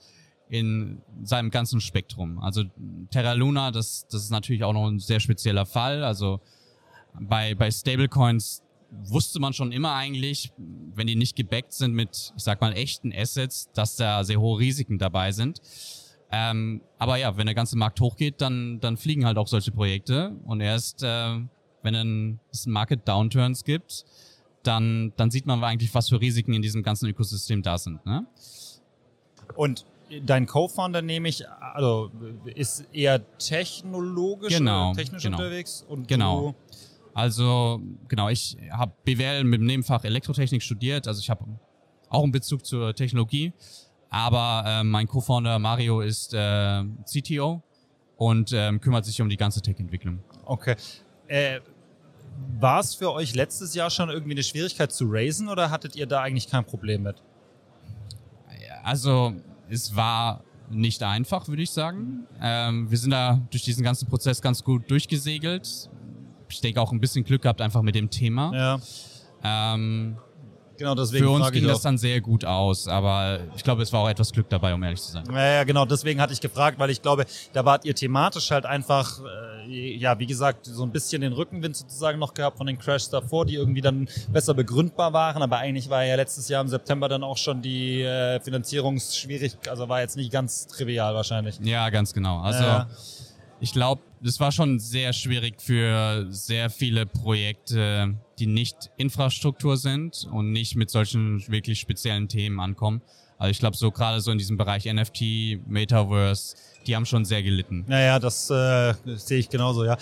In 0.49 1.01
seinem 1.23 1.49
ganzen 1.49 1.81
Spektrum. 1.81 2.37
Also 2.39 2.63
Terra 3.09 3.33
Luna, 3.33 3.71
das, 3.71 4.05
das 4.11 4.23
ist 4.23 4.29
natürlich 4.29 4.63
auch 4.63 4.73
noch 4.73 4.87
ein 4.87 4.99
sehr 4.99 5.19
spezieller 5.19 5.65
Fall. 5.65 6.03
Also 6.03 6.39
bei, 7.19 7.55
bei 7.55 7.71
Stablecoins 7.71 8.61
wusste 8.91 9.39
man 9.39 9.53
schon 9.53 9.71
immer 9.71 9.93
eigentlich, 9.93 10.51
wenn 10.57 11.07
die 11.07 11.15
nicht 11.15 11.35
gebackt 11.35 11.73
sind 11.73 11.93
mit, 11.93 12.33
ich 12.35 12.43
sag 12.43 12.61
mal, 12.61 12.73
echten 12.73 13.11
Assets, 13.13 13.69
dass 13.73 13.95
da 13.95 14.23
sehr 14.23 14.39
hohe 14.39 14.59
Risiken 14.59 14.97
dabei 14.97 15.31
sind. 15.31 15.61
Ähm, 16.31 16.81
aber 16.97 17.17
ja, 17.17 17.37
wenn 17.37 17.45
der 17.45 17.55
ganze 17.55 17.77
Markt 17.77 17.99
hochgeht, 18.01 18.41
dann, 18.41 18.79
dann 18.79 18.97
fliegen 18.97 19.25
halt 19.25 19.37
auch 19.37 19.47
solche 19.47 19.71
Projekte. 19.71 20.35
Und 20.45 20.61
erst, 20.61 21.03
äh, 21.03 21.39
wenn 21.81 22.39
es 22.51 22.65
Market 22.65 23.07
Downturns 23.07 23.63
gibt, 23.63 24.05
dann, 24.63 25.13
dann 25.17 25.29
sieht 25.29 25.45
man 25.45 25.63
eigentlich, 25.63 25.93
was 25.93 26.09
für 26.09 26.19
Risiken 26.19 26.53
in 26.53 26.61
diesem 26.61 26.83
ganzen 26.83 27.07
Ökosystem 27.07 27.61
da 27.61 27.77
sind. 27.77 28.05
Ne? 28.05 28.25
Und 29.55 29.85
dein 30.23 30.45
Co-Founder 30.45 31.01
nehme 31.01 31.29
ich, 31.29 31.47
also 31.49 32.11
ist 32.45 32.85
eher 32.93 33.21
technologisch 33.37 34.57
genau, 34.57 34.93
technisch 34.93 35.23
genau. 35.23 35.37
unterwegs 35.37 35.85
und 35.87 36.07
genau. 36.07 36.41
du 36.41 36.55
also 37.13 37.81
genau, 38.09 38.27
ich 38.27 38.57
habe 38.71 38.91
BWL 39.05 39.45
mit 39.45 39.61
dem 39.61 39.67
Nebenfach 39.67 40.03
Elektrotechnik 40.03 40.61
studiert, 40.61 41.07
also 41.07 41.19
ich 41.21 41.29
habe 41.29 41.45
auch 42.09 42.23
einen 42.23 42.31
Bezug 42.31 42.65
zur 42.65 42.93
Technologie, 42.93 43.53
aber 44.09 44.63
äh, 44.65 44.83
mein 44.83 45.07
Co-Founder 45.07 45.57
Mario 45.59 46.01
ist 46.01 46.33
äh, 46.33 46.83
CTO 47.05 47.63
und 48.17 48.51
ähm, 48.53 48.81
kümmert 48.81 49.05
sich 49.05 49.21
um 49.21 49.29
die 49.29 49.37
ganze 49.37 49.61
Tech-Entwicklung. 49.61 50.19
Okay. 50.43 50.75
Äh, 51.27 51.61
war 52.59 52.81
es 52.81 52.95
für 52.95 53.13
euch 53.13 53.33
letztes 53.33 53.73
Jahr 53.75 53.89
schon 53.89 54.09
irgendwie 54.09 54.33
eine 54.33 54.43
Schwierigkeit 54.43 54.91
zu 54.91 55.05
raisen 55.07 55.47
oder 55.47 55.71
hattet 55.71 55.95
ihr 55.95 56.05
da 56.05 56.21
eigentlich 56.21 56.49
kein 56.49 56.65
Problem 56.65 57.03
mit? 57.03 57.15
Also 58.85 59.33
es 59.69 59.95
war 59.95 60.43
nicht 60.69 61.03
einfach, 61.03 61.47
würde 61.47 61.61
ich 61.61 61.71
sagen. 61.71 62.25
Ähm, 62.41 62.89
wir 62.89 62.97
sind 62.97 63.11
da 63.11 63.41
durch 63.51 63.63
diesen 63.63 63.83
ganzen 63.83 64.07
Prozess 64.07 64.41
ganz 64.41 64.63
gut 64.63 64.89
durchgesegelt. 64.89 65.89
Ich 66.49 66.61
denke 66.61 66.81
auch 66.81 66.91
ein 66.91 66.99
bisschen 66.99 67.23
Glück 67.23 67.43
gehabt 67.43 67.61
einfach 67.61 67.81
mit 67.81 67.95
dem 67.95 68.09
Thema. 68.09 68.53
Ja. 68.53 68.79
Ähm, 69.43 70.17
Genau, 70.77 70.93
deswegen 70.95 71.23
für 71.23 71.29
uns 71.31 71.51
ging 71.51 71.65
das 71.67 71.81
dann 71.81 71.97
sehr 71.97 72.19
gut 72.21 72.43
aus, 72.43 72.87
aber 72.87 73.39
ich 73.55 73.63
glaube, 73.63 73.81
es 73.83 73.93
war 73.93 74.01
auch 74.01 74.09
etwas 74.09 74.31
Glück 74.31 74.49
dabei, 74.49 74.73
um 74.73 74.83
ehrlich 74.83 75.01
zu 75.01 75.11
sein. 75.11 75.23
Ja, 75.31 75.53
ja, 75.53 75.63
genau, 75.63 75.85
deswegen 75.85 76.19
hatte 76.19 76.33
ich 76.33 76.41
gefragt, 76.41 76.79
weil 76.79 76.89
ich 76.89 77.01
glaube, 77.01 77.25
da 77.53 77.63
wart 77.63 77.85
ihr 77.85 77.95
thematisch 77.95 78.51
halt 78.51 78.65
einfach, 78.65 79.19
äh, 79.67 79.95
ja, 79.95 80.19
wie 80.19 80.25
gesagt, 80.25 80.65
so 80.65 80.83
ein 80.83 80.91
bisschen 80.91 81.21
den 81.21 81.33
Rückenwind 81.33 81.75
sozusagen 81.77 82.19
noch 82.19 82.33
gehabt 82.33 82.57
von 82.57 82.67
den 82.67 82.77
Crashs 82.77 83.09
davor, 83.09 83.45
die 83.45 83.55
irgendwie 83.55 83.81
dann 83.81 84.07
besser 84.31 84.53
begründbar 84.53 85.13
waren, 85.13 85.41
aber 85.41 85.57
eigentlich 85.57 85.89
war 85.89 86.03
ja 86.03 86.15
letztes 86.15 86.49
Jahr 86.49 86.61
im 86.61 86.67
September 86.67 87.07
dann 87.07 87.23
auch 87.23 87.37
schon 87.37 87.61
die 87.61 88.01
äh, 88.01 88.39
Finanzierungsschwierig, 88.41 89.57
also 89.69 89.87
war 89.89 90.01
jetzt 90.01 90.17
nicht 90.17 90.31
ganz 90.31 90.67
trivial 90.67 91.15
wahrscheinlich. 91.15 91.59
Ja, 91.63 91.89
ganz 91.89 92.13
genau. 92.13 92.39
Also 92.41 92.63
Ja. 92.63 92.87
ich 93.59 93.71
glaube, 93.73 94.01
das 94.25 94.39
war 94.39 94.51
schon 94.51 94.79
sehr 94.79 95.13
schwierig 95.13 95.61
für 95.61 96.25
sehr 96.31 96.71
viele 96.71 97.05
Projekte, 97.05 98.15
die 98.39 98.47
nicht 98.47 98.89
Infrastruktur 98.97 99.77
sind 99.77 100.27
und 100.31 100.51
nicht 100.51 100.75
mit 100.75 100.89
solchen 100.89 101.47
wirklich 101.47 101.79
speziellen 101.79 102.27
Themen 102.27 102.59
ankommen. 102.59 103.03
Also 103.37 103.51
ich 103.51 103.59
glaube, 103.59 103.77
so 103.77 103.91
gerade 103.91 104.21
so 104.21 104.31
in 104.31 104.39
diesem 104.39 104.57
Bereich 104.57 104.91
NFT, 104.91 105.67
Metaverse, 105.67 106.55
die 106.87 106.95
haben 106.95 107.05
schon 107.05 107.23
sehr 107.23 107.43
gelitten. 107.43 107.85
Naja, 107.87 108.17
das, 108.17 108.49
äh, 108.49 108.95
das 109.05 109.27
sehe 109.27 109.37
ich 109.37 109.49
genauso, 109.49 109.85
ja. 109.85 109.95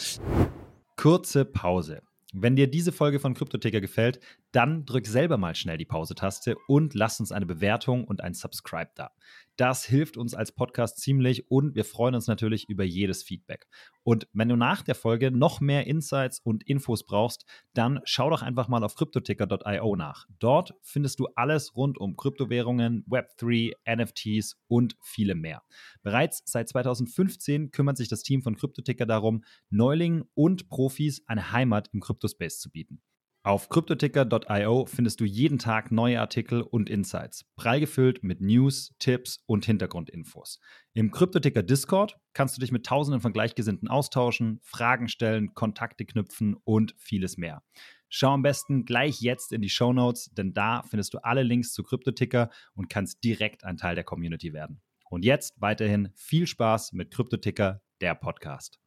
Kurze 0.96 1.44
Pause. 1.44 2.02
Wenn 2.32 2.56
dir 2.56 2.68
diese 2.68 2.94
Folge 2.94 3.20
von 3.20 3.34
Kryptoticker 3.34 3.82
gefällt, 3.82 4.22
dann 4.54 4.86
drück 4.86 5.08
selber 5.08 5.38
mal 5.38 5.56
schnell 5.56 5.78
die 5.78 5.86
Pause-Taste 5.86 6.56
und 6.68 6.94
lass 6.94 7.20
uns 7.20 7.32
eine 7.32 7.48
Bewertung 7.48 8.06
und 8.06 8.22
ein 8.22 8.36
Subscribe 8.36 8.92
da. 8.96 9.12
Das 9.58 9.84
hilft 9.84 10.16
uns 10.16 10.34
als 10.34 10.52
Podcast 10.52 11.00
ziemlich 11.00 11.50
und 11.52 11.76
wir 11.76 11.86
freuen 11.86 12.16
uns 12.16 12.28
natürlich 12.28 12.70
über 12.70 12.84
jedes 12.84 13.24
Feedback. 13.24 13.68
Und 14.04 14.28
wenn 14.34 14.50
du 14.50 14.56
nach 14.56 14.82
der 14.82 14.96
Folge 14.96 15.32
noch 15.32 15.60
mehr 15.60 15.86
Insights 15.88 16.40
und 16.40 16.64
Infos 16.64 17.04
brauchst, 17.06 17.46
dann 17.74 18.00
schau 18.04 18.30
doch 18.30 18.42
einfach 18.42 18.68
mal 18.68 18.84
auf 18.84 18.96
cryptoticker.io 18.96 19.96
nach. 19.96 20.28
Dort 20.40 20.74
findest 20.82 21.20
du 21.20 21.28
alles 21.36 21.76
rund 21.76 21.98
um 21.98 22.16
Kryptowährungen, 22.16 23.06
Web3, 23.06 23.74
NFTs 23.88 24.60
und 24.68 24.96
viele 25.02 25.36
mehr. 25.36 25.64
Bereits 26.04 26.44
seit 26.46 26.70
2015 26.70 27.72
kümmert 27.72 27.98
sich 27.98 28.08
das 28.08 28.22
Team 28.22 28.44
von 28.44 28.56
Kryptoticker 28.56 29.06
darum, 29.06 29.44
Neulingen 29.70 30.26
und 30.36 30.68
Profis 30.68 31.24
eine 31.28 31.52
Heimat 31.52 31.90
im 31.92 32.02
Kryptospace 32.02 32.60
zu 32.60 32.72
bieten. 32.72 33.02
Auf 33.46 33.68
cryptoticker.io 33.68 34.86
findest 34.86 35.20
du 35.20 35.26
jeden 35.26 35.60
Tag 35.60 35.92
neue 35.92 36.22
Artikel 36.22 36.62
und 36.62 36.90
Insights, 36.90 37.44
prall 37.58 37.82
gefüllt 37.82 38.24
mit 38.24 38.40
News, 38.40 38.96
Tipps 39.00 39.44
und 39.46 39.66
Hintergrundinfos. 39.66 40.62
Im 40.94 41.12
Cryptoticker 41.12 41.62
Discord 41.62 42.18
kannst 42.32 42.56
du 42.56 42.62
dich 42.62 42.72
mit 42.72 42.86
Tausenden 42.86 43.20
von 43.20 43.34
Gleichgesinnten 43.34 43.90
austauschen, 43.90 44.62
Fragen 44.64 45.10
stellen, 45.10 45.54
Kontakte 45.56 46.06
knüpfen 46.06 46.56
und 46.64 46.96
vieles 46.98 47.36
mehr. 47.36 47.64
Schau 48.08 48.30
am 48.30 48.44
besten 48.44 48.86
gleich 48.86 49.20
jetzt 49.20 49.52
in 49.52 49.62
die 49.62 49.70
Show 49.70 49.92
Notes, 49.92 50.32
denn 50.32 50.54
da 50.54 50.84
findest 50.84 51.14
du 51.14 51.18
alle 51.18 51.44
Links 51.44 51.74
zu 51.74 51.84
Cryptoticker 51.84 52.50
und 52.76 52.90
kannst 52.90 53.26
direkt 53.26 53.66
ein 53.66 53.76
Teil 53.76 53.96
der 53.96 54.06
Community 54.06 54.54
werden. 54.54 54.82
Und 55.10 55.26
jetzt 55.26 55.60
weiterhin 55.60 56.14
viel 56.16 56.48
Spaß 56.48 56.94
mit 56.94 57.12
Cryptoticker, 57.12 57.82
der 58.00 58.16
Podcast. 58.16 58.80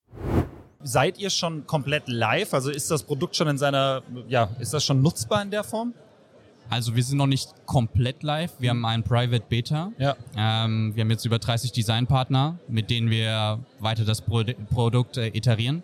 Seid 0.86 1.18
ihr 1.18 1.30
schon 1.30 1.66
komplett 1.66 2.08
live? 2.08 2.54
Also 2.54 2.70
ist 2.70 2.90
das 2.90 3.02
Produkt 3.02 3.34
schon 3.36 3.48
in 3.48 3.58
seiner, 3.58 4.02
ja, 4.28 4.48
ist 4.60 4.72
das 4.72 4.84
schon 4.84 5.02
nutzbar 5.02 5.42
in 5.42 5.50
der 5.50 5.64
Form? 5.64 5.94
Also 6.68 6.94
wir 6.96 7.02
sind 7.02 7.18
noch 7.18 7.26
nicht 7.26 7.48
komplett 7.66 8.22
live. 8.22 8.52
Wir 8.58 8.70
haben 8.70 8.84
einen 8.84 9.02
Private 9.02 9.44
Beta. 9.48 9.92
Ja. 9.98 10.16
Ähm, 10.36 10.94
wir 10.94 11.02
haben 11.02 11.10
jetzt 11.10 11.24
über 11.24 11.38
30 11.38 11.72
Designpartner, 11.72 12.58
mit 12.68 12.90
denen 12.90 13.10
wir 13.10 13.60
weiter 13.78 14.04
das 14.04 14.20
Pro 14.20 14.42
Produkt 14.70 15.16
äh, 15.16 15.28
iterieren. 15.28 15.82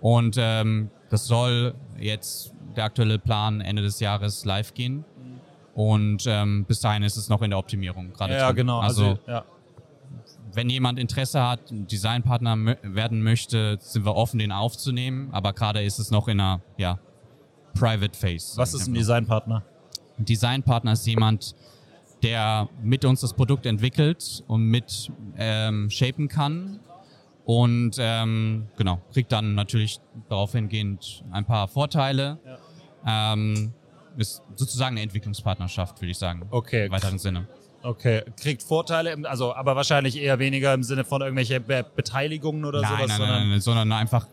Und 0.00 0.36
ähm, 0.38 0.90
das 1.10 1.26
soll 1.26 1.74
jetzt 1.98 2.52
der 2.76 2.84
aktuelle 2.84 3.18
Plan 3.18 3.60
Ende 3.60 3.82
des 3.82 4.00
Jahres 4.00 4.44
live 4.44 4.74
gehen. 4.74 5.04
Und 5.74 6.24
ähm, 6.26 6.64
bis 6.64 6.80
dahin 6.80 7.02
ist 7.02 7.16
es 7.16 7.28
noch 7.28 7.42
in 7.42 7.50
der 7.50 7.58
Optimierung 7.58 8.12
gerade. 8.12 8.34
Ja, 8.34 8.46
drin. 8.46 8.56
genau. 8.56 8.80
Also, 8.80 9.04
Also, 9.04 9.18
ja. 9.26 9.44
Wenn 10.56 10.70
jemand 10.70 10.98
Interesse 10.98 11.42
hat, 11.42 11.60
Designpartner 11.70 12.76
werden 12.82 13.22
möchte, 13.22 13.76
sind 13.80 14.04
wir 14.06 14.16
offen, 14.16 14.38
den 14.38 14.52
aufzunehmen. 14.52 15.28
Aber 15.32 15.52
gerade 15.52 15.82
ist 15.82 15.98
es 15.98 16.10
noch 16.10 16.28
in 16.28 16.40
einer 16.40 16.62
ja, 16.78 16.98
Private 17.74 18.18
Phase. 18.18 18.56
Was 18.56 18.72
ist 18.72 18.88
ein. 18.88 18.94
Designpartner? 18.94 19.62
Ein 20.18 20.24
Designpartner 20.24 20.92
ist 20.92 21.06
jemand, 21.06 21.54
der 22.22 22.70
mit 22.82 23.04
uns 23.04 23.20
das 23.20 23.34
Produkt 23.34 23.66
entwickelt 23.66 24.42
und 24.48 24.62
mit 24.62 25.12
ähm, 25.36 25.90
shapen 25.90 26.28
kann. 26.28 26.80
Und 27.44 27.96
ähm, 28.00 28.66
genau, 28.76 29.00
kriegt 29.12 29.30
dann 29.30 29.54
natürlich 29.54 30.00
darauf 30.28 30.52
hingehend 30.52 31.22
ein 31.30 31.44
paar 31.44 31.68
Vorteile. 31.68 32.38
Ähm, 33.06 33.72
ist 34.16 34.42
sozusagen 34.54 34.94
eine 34.94 35.02
Entwicklungspartnerschaft, 35.02 36.00
würde 36.00 36.10
ich 36.10 36.18
sagen. 36.18 36.46
Okay. 36.50 36.86
Im 36.86 36.92
weiteren 36.92 37.18
Sinne. 37.18 37.46
Okay, 37.86 38.22
kriegt 38.40 38.64
Vorteile, 38.64 39.12
im- 39.12 39.24
also 39.26 39.54
aber 39.54 39.76
wahrscheinlich 39.76 40.16
eher 40.20 40.40
weniger 40.40 40.74
im 40.74 40.82
Sinne 40.82 41.04
von 41.04 41.22
irgendwelche 41.22 41.60
Be 41.60 41.86
Beteiligungen 41.94 42.64
oder 42.64 42.80
Nein, 42.80 42.90
sowas, 42.90 43.08
nein, 43.08 43.16
sondern 43.18 43.38
nein, 43.40 43.48
nein, 43.50 43.60
sondern 43.60 43.92
einfach, 43.92 44.26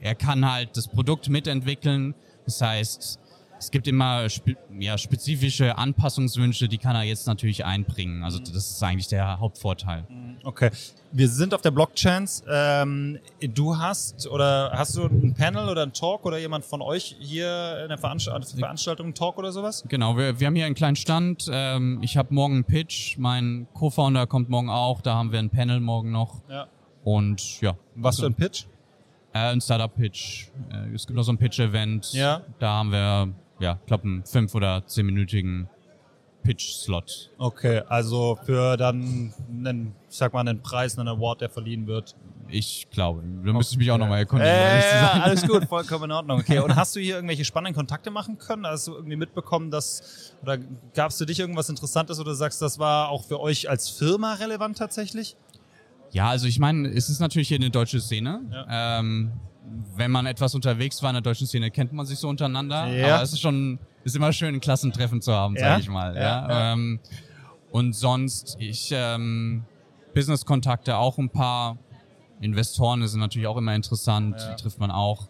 er 0.00 0.14
kann 0.14 0.48
halt 0.50 0.76
das 0.76 0.86
Produkt 0.86 1.28
mitentwickeln. 1.28 2.14
Das 2.44 2.60
heißt, 2.62 3.18
es 3.58 3.70
gibt 3.72 3.88
immer 3.88 4.28
spe 4.28 4.56
ja, 4.78 4.96
spezifische 4.96 5.76
Anpassungswünsche, 5.76 6.68
die 6.68 6.78
kann 6.78 6.94
er 6.94 7.02
jetzt 7.02 7.26
natürlich 7.26 7.64
einbringen. 7.64 8.22
Also 8.22 8.38
das 8.38 8.48
ist 8.70 8.82
eigentlich 8.82 9.08
der 9.08 9.40
Hauptvorteil. 9.40 10.04
Okay. 10.44 10.70
Wir 11.12 11.28
sind 11.28 11.54
auf 11.54 11.60
der 11.60 11.70
Blockchains. 11.70 12.44
Ähm, 12.48 13.18
du 13.40 13.76
hast 13.76 14.28
oder 14.28 14.70
hast 14.72 14.96
du 14.96 15.04
ein 15.04 15.34
Panel 15.34 15.68
oder 15.68 15.82
ein 15.82 15.92
Talk 15.92 16.24
oder 16.24 16.38
jemand 16.38 16.64
von 16.64 16.80
euch 16.82 17.16
hier 17.18 17.80
in 17.82 17.88
der 17.88 17.98
Veranst 17.98 18.30
Veranstaltung, 18.56 19.06
einen 19.06 19.14
Talk 19.14 19.38
oder 19.38 19.52
sowas? 19.52 19.84
Genau, 19.88 20.16
wir, 20.16 20.38
wir 20.38 20.46
haben 20.46 20.54
hier 20.54 20.66
einen 20.66 20.74
kleinen 20.74 20.96
Stand. 20.96 21.48
Ähm, 21.50 21.98
ich 22.02 22.16
habe 22.16 22.32
morgen 22.32 22.54
einen 22.54 22.64
Pitch. 22.64 23.18
Mein 23.18 23.66
Co-Founder 23.74 24.26
kommt 24.26 24.48
morgen 24.48 24.70
auch. 24.70 25.00
Da 25.00 25.14
haben 25.14 25.32
wir 25.32 25.38
ein 25.38 25.50
Panel 25.50 25.80
morgen 25.80 26.12
noch. 26.12 26.42
Ja. 26.48 26.68
Und 27.02 27.60
ja. 27.60 27.76
Was 27.96 28.20
für 28.20 28.26
ein 28.26 28.34
Pitch? 28.34 28.66
Äh, 29.32 29.38
ein 29.38 29.60
Startup-Pitch. 29.60 30.48
Äh, 30.72 30.94
es 30.94 31.06
gibt 31.06 31.16
noch 31.16 31.22
so 31.22 31.32
ein 31.32 31.38
Pitch-Event. 31.38 32.12
Ja. 32.12 32.42
Da 32.58 32.68
haben 32.68 32.92
wir, 32.92 33.32
ja, 33.58 33.78
ich 33.80 33.86
glaube, 33.86 34.04
einen 34.04 34.24
fünf- 34.24 34.54
oder 34.54 34.86
zehnminütigen 34.86 35.68
Pitch-Slot. 36.42 37.30
Okay, 37.38 37.82
also 37.88 38.38
für 38.44 38.76
dann 38.76 39.32
einen, 39.48 39.94
ich 40.08 40.16
sag 40.16 40.32
mal, 40.32 40.40
einen 40.40 40.60
Preis, 40.60 40.98
einen 40.98 41.08
Award, 41.08 41.42
der 41.42 41.50
verliehen 41.50 41.86
wird. 41.86 42.14
Ich 42.48 42.88
glaube. 42.90 43.22
Da 43.44 43.52
müsste 43.52 43.74
ich 43.74 43.78
mich 43.78 43.90
auch 43.90 43.98
nochmal 43.98 44.20
erkundigen. 44.20 44.52
Äh, 44.52 44.80
ja, 44.80 45.20
alles 45.22 45.46
gut, 45.46 45.64
vollkommen 45.66 46.04
in 46.04 46.12
Ordnung. 46.12 46.40
Okay, 46.40 46.58
und 46.58 46.74
hast 46.76 46.96
du 46.96 47.00
hier 47.00 47.14
irgendwelche 47.16 47.44
spannenden 47.44 47.76
Kontakte 47.76 48.10
machen 48.10 48.38
können? 48.38 48.66
Hast 48.66 48.88
du 48.88 48.94
irgendwie 48.94 49.16
mitbekommen, 49.16 49.70
dass, 49.70 50.34
oder 50.42 50.58
gab 50.94 51.10
es 51.10 51.18
für 51.18 51.26
dich 51.26 51.38
irgendwas 51.38 51.68
Interessantes 51.68 52.18
oder 52.18 52.30
du 52.30 52.36
sagst, 52.36 52.60
das 52.60 52.78
war 52.78 53.10
auch 53.10 53.24
für 53.24 53.40
euch 53.40 53.68
als 53.68 53.88
Firma 53.88 54.34
relevant 54.34 54.78
tatsächlich? 54.78 55.36
Ja, 56.12 56.28
also 56.28 56.46
ich 56.46 56.58
meine, 56.58 56.88
es 56.88 57.08
ist 57.08 57.20
natürlich 57.20 57.48
hier 57.48 57.58
eine 57.58 57.70
deutsche 57.70 58.00
Szene. 58.00 58.40
Ähm, 58.68 59.32
wenn 59.96 60.10
man 60.10 60.26
etwas 60.26 60.54
unterwegs 60.54 61.02
war 61.02 61.10
in 61.10 61.14
der 61.14 61.22
deutschen 61.22 61.46
Szene, 61.46 61.70
kennt 61.70 61.92
man 61.92 62.06
sich 62.06 62.18
so 62.18 62.28
untereinander. 62.28 62.86
Ja. 62.88 63.14
Aber 63.14 63.22
es 63.22 63.32
ist 63.32 63.40
schon, 63.40 63.78
ist 64.04 64.16
immer 64.16 64.32
schön, 64.32 64.54
ein 64.54 64.60
Klassentreffen 64.60 65.20
zu 65.20 65.32
haben, 65.32 65.56
Ja? 65.56 65.70
sage 65.70 65.82
ich 65.82 65.88
mal. 65.88 66.14
Ja, 66.16 66.20
Ja. 66.48 66.72
Ähm, 66.72 67.00
und 67.70 67.94
sonst, 67.94 68.56
ich 68.58 68.90
ähm, 68.92 69.64
Business-Kontakte 70.14 70.96
auch 70.96 71.18
ein 71.18 71.30
paar. 71.30 71.78
Investoren 72.40 73.06
sind 73.06 73.20
natürlich 73.20 73.46
auch 73.46 73.58
immer 73.58 73.74
interessant, 73.74 74.34
die 74.50 74.62
trifft 74.62 74.80
man 74.80 74.90
auch. 74.90 75.28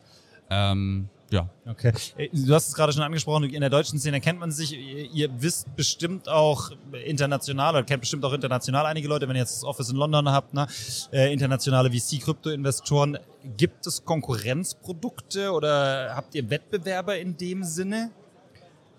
Ähm, 0.49 1.09
ja, 1.31 1.49
Okay. 1.67 1.93
Äh, 2.17 2.29
Du 2.33 2.53
hast 2.55 2.69
es 2.69 2.75
gerade 2.75 2.93
schon 2.93 3.03
angesprochen, 3.03 3.45
in 3.45 3.61
der 3.61 3.71
deutschen 3.71 3.99
Szene 3.99 4.21
kennt 4.21 4.39
man 4.41 4.51
sich. 4.51 4.73
Ihr, 4.73 5.11
ihr 5.13 5.43
wisst 5.43 5.75
bestimmt 5.77 6.29
auch 6.29 6.71
international 7.05 7.75
oder 7.77 7.85
kennt 7.85 8.01
bestimmt 8.01 8.25
auch 8.25 8.33
international 8.33 8.87
einige 8.87 9.07
Leute, 9.09 9.29
wenn 9.29 9.37
ihr 9.37 9.41
jetzt 9.43 9.57
das 9.57 9.65
Office 9.65 9.91
in 9.91 9.97
London 9.97 10.29
habt, 10.31 10.53
ne? 10.55 10.67
äh, 11.13 11.33
internationale 11.33 11.91
VC-Krypto-Investoren. 11.91 13.19
Gibt 13.57 13.87
es 13.87 14.05
Konkurrenzprodukte 14.05 15.53
oder 15.53 16.15
habt 16.15 16.35
ihr 16.35 16.49
Wettbewerber 16.51 17.19
in 17.19 17.37
dem 17.37 17.65
Sinne? 17.65 18.11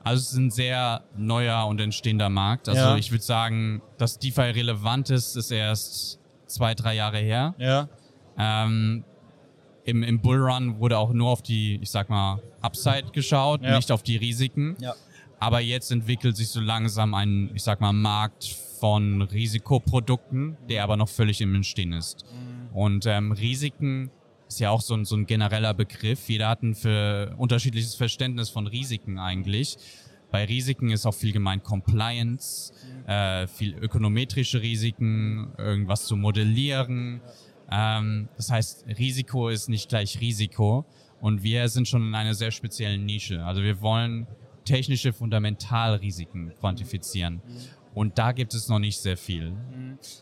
Also 0.03 0.21
es 0.21 0.31
ist 0.31 0.38
ein 0.38 0.50
sehr 0.51 1.03
neuer 1.15 1.67
und 1.67 1.79
entstehender 1.79 2.29
Markt. 2.29 2.67
Also 2.67 2.81
Ja. 2.81 2.95
ich 2.97 3.11
würde 3.11 3.23
sagen, 3.23 3.81
dass 3.97 4.17
DeFi 4.17 4.41
relevant 4.41 5.09
ist, 5.11 5.35
ist 5.35 5.51
erst 5.51 6.19
zwei, 6.47 6.73
drei 6.73 6.95
Jahre 6.95 7.17
her. 7.19 7.53
Ja. 7.59 7.88
Ähm, 8.38 9.03
im, 9.83 10.03
Im 10.03 10.19
Bullrun 10.21 10.79
wurde 10.79 10.97
auch 10.97 11.11
nur 11.13 11.29
auf 11.29 11.41
die, 11.41 11.79
ich 11.81 11.89
sag 11.89 12.09
mal, 12.09 12.41
Upside 12.61 13.11
geschaut, 13.13 13.61
Ja. 13.63 13.75
nicht 13.75 13.91
auf 13.91 14.03
die 14.03 14.17
Risiken. 14.17 14.75
Ja. 14.79 14.93
Aber 15.39 15.59
jetzt 15.59 15.91
entwickelt 15.91 16.38
sich 16.38 16.50
so 16.50 16.59
langsam 16.59 17.13
ein, 17.15 17.50
ich 17.55 17.63
sag 17.63 17.81
mal, 17.81 17.93
Markt 17.93 18.45
von 18.79 19.21
Risikoprodukten, 19.23 20.57
der 20.69 20.83
aber 20.83 20.97
noch 20.97 21.09
völlig 21.09 21.41
im 21.41 21.55
Entstehen 21.55 21.93
ist. 21.93 22.25
Und 22.73 23.05
ähm, 23.05 23.31
Risiken 23.31 24.11
ist 24.47 24.59
ja 24.59 24.69
auch 24.69 24.81
so 24.81 24.93
ein, 24.95 25.05
so 25.05 25.15
ein 25.15 25.25
genereller 25.25 25.73
Begriff. 25.73 26.29
Jeder 26.29 26.50
hat 26.50 26.61
ein 26.61 26.75
für 26.75 27.33
unterschiedliches 27.38 27.95
Verständnis 27.95 28.50
von 28.50 28.67
Risiken 28.67 29.17
eigentlich. 29.17 29.77
Bei 30.31 30.45
Risiken 30.45 30.91
ist 30.91 31.05
auch 31.05 31.13
viel 31.13 31.31
gemeint 31.33 31.63
Compliance, 31.63 32.71
äh, 33.07 33.47
viel 33.47 33.75
ökonometrische 33.75 34.61
Risiken, 34.61 35.51
irgendwas 35.57 36.05
zu 36.05 36.15
modellieren. 36.15 37.21
Ähm, 37.71 38.29
das 38.35 38.51
heißt, 38.51 38.85
Risiko 38.97 39.49
ist 39.49 39.69
nicht 39.69 39.89
gleich 39.89 40.19
Risiko. 40.19 40.85
Und 41.19 41.43
wir 41.43 41.69
sind 41.69 41.87
schon 41.87 42.01
in 42.07 42.15
einer 42.15 42.33
sehr 42.33 42.51
speziellen 42.51 43.05
Nische. 43.05 43.43
Also 43.45 43.61
wir 43.61 43.81
wollen 43.81 44.27
technische 44.65 45.13
Fundamentalrisiken 45.13 46.53
quantifizieren. 46.59 47.41
Und 47.93 48.17
da 48.17 48.31
gibt 48.31 48.53
es 48.53 48.69
noch 48.69 48.79
nicht 48.79 48.99
sehr 48.99 49.17
viel. 49.17 49.53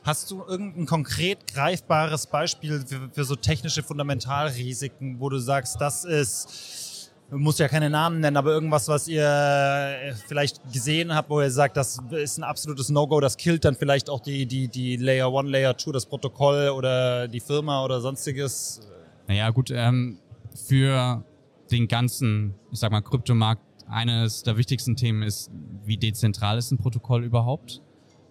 Hast 0.04 0.32
du 0.32 0.44
irgendein 0.44 0.86
konkret 0.88 1.46
greifbares 1.54 2.26
Beispiel 2.26 2.84
für, 2.86 3.10
für 3.12 3.24
so 3.24 3.36
technische 3.36 3.84
Fundamentalrisiken, 3.84 5.20
wo 5.20 5.30
du 5.30 5.38
sagst, 5.38 5.80
das 5.80 6.04
ist, 6.04 6.89
du 7.30 7.38
musst 7.38 7.60
ja 7.60 7.68
keine 7.68 7.90
Namen 7.90 8.20
nennen, 8.20 8.38
aber 8.38 8.52
irgendwas, 8.52 8.88
was 8.88 9.08
ihr 9.08 9.24
äh, 9.24 10.14
vielleicht 10.28 10.62
gesehen 10.72 11.14
habt, 11.14 11.30
wo 11.30 11.42
ihr 11.42 11.52
sagt, 11.52 11.78
das 11.78 12.00
ist 12.12 12.38
ein 12.38 12.44
absolutes 12.44 12.90
No-Go, 12.90 13.20
das 13.20 13.38
killt 13.38 13.66
dann 13.66 13.76
vielleicht 13.76 14.10
auch 14.10 14.22
die, 14.22 14.46
die, 14.46 14.68
die 14.68 14.98
Layer 14.98 15.34
1, 15.34 15.50
Layer 15.50 15.78
2, 15.78 15.92
das 15.92 16.06
Protokoll 16.06 16.70
oder 16.70 17.28
die 17.28 17.40
Firma 17.40 17.84
oder 17.84 18.02
sonstiges? 18.02 18.82
Naja, 19.28 19.50
gut, 19.52 19.72
ähm, 19.72 20.20
für 20.68 21.24
den 21.72 21.88
ganzen, 21.88 22.56
ich 22.72 22.80
sag 22.80 22.92
mal, 22.92 23.02
Kryptomarkt, 23.02 23.62
eines 23.88 24.44
der 24.44 24.56
wichtigsten 24.58 24.96
Themen 24.96 25.24
ist, 25.24 25.50
wie 25.84 25.98
dezentral 25.98 26.58
ist 26.60 26.72
ein 26.72 26.78
Protokoll 26.78 27.24
überhaupt? 27.24 27.82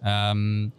Ähm, 0.01 0.71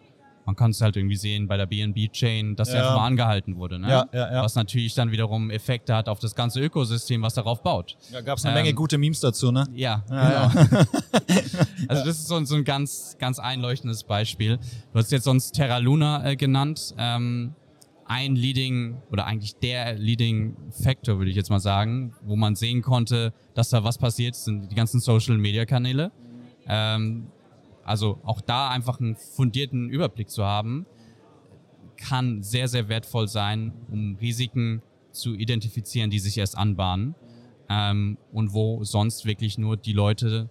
man 0.50 0.56
kann 0.56 0.72
es 0.72 0.80
halt 0.80 0.96
irgendwie 0.96 1.14
sehen 1.14 1.46
bei 1.46 1.56
der 1.56 1.66
BNB-Chain, 1.66 2.56
dass 2.56 2.68
Ja. 2.70 2.74
der 2.74 2.82
einfach 2.82 2.96
mal 2.96 3.06
angehalten 3.06 3.54
wurde. 3.56 3.78
Ne? 3.78 3.88
Ja, 3.88 4.08
ja, 4.12 4.32
ja. 4.32 4.42
Was 4.42 4.56
natürlich 4.56 4.94
dann 4.94 5.12
wiederum 5.12 5.48
Effekte 5.50 5.94
hat 5.94 6.08
auf 6.08 6.18
das 6.18 6.34
ganze 6.34 6.60
Ökosystem, 6.60 7.22
was 7.22 7.34
darauf 7.34 7.62
baut. 7.62 7.96
Da 8.10 8.20
gab 8.20 8.36
es 8.38 8.44
eine 8.44 8.56
Ähm, 8.58 8.64
Menge 8.64 8.74
gute 8.74 8.98
Memes 8.98 9.20
dazu, 9.20 9.52
ne? 9.52 9.68
Ja, 9.72 10.04
Ja, 10.10 10.48
genau. 10.48 10.80
also 11.88 12.04
das 12.04 12.18
ist 12.18 12.26
so, 12.26 12.34
ein- 12.34 12.46
so 12.46 12.56
ein 12.56 12.64
ganz, 12.64 13.16
ganz 13.20 13.38
einleuchtendes 13.38 14.02
Beispiel. 14.02 14.58
Du 14.92 14.98
hast 14.98 15.12
jetzt 15.12 15.22
sonst 15.24 15.52
Terra 15.52 15.78
Luna 15.78 16.24
äh, 16.30 16.34
genannt. 16.36 16.94
Ähm, 16.98 17.54
ein 18.06 18.34
Leading 18.34 18.96
oder 19.12 19.24
eigentlich 19.26 19.54
der 19.60 19.94
Leading 19.94 20.56
Factor, 20.72 21.18
würde 21.18 21.30
ich 21.30 21.36
jetzt 21.36 21.48
mal 21.50 21.60
sagen, 21.60 22.12
wo 22.22 22.34
man 22.34 22.56
sehen 22.56 22.82
konnte, 22.82 23.32
dass 23.54 23.68
da 23.70 23.84
was 23.84 23.98
passiert, 23.98 24.34
sind 24.34 24.68
die 24.72 24.74
ganzen 24.74 24.98
Social 24.98 25.38
Media 25.38 25.64
Kanäle. 25.64 26.10
Ähm, 26.66 27.28
also 27.90 28.20
auch 28.22 28.40
da 28.40 28.70
einfach 28.70 29.00
einen 29.00 29.16
fundierten 29.16 29.90
Überblick 29.90 30.30
zu 30.30 30.44
haben, 30.44 30.86
kann 31.96 32.42
sehr, 32.44 32.68
sehr 32.68 32.88
wertvoll 32.88 33.26
sein, 33.26 33.72
um 33.90 34.16
Risiken 34.20 34.80
zu 35.10 35.34
identifizieren, 35.34 36.08
die 36.08 36.20
sich 36.20 36.38
erst 36.38 36.56
anbahnen 36.56 37.16
ähm, 37.68 38.16
und 38.32 38.54
wo 38.54 38.84
sonst 38.84 39.26
wirklich 39.26 39.58
nur 39.58 39.76
die 39.76 39.92
Leute 39.92 40.48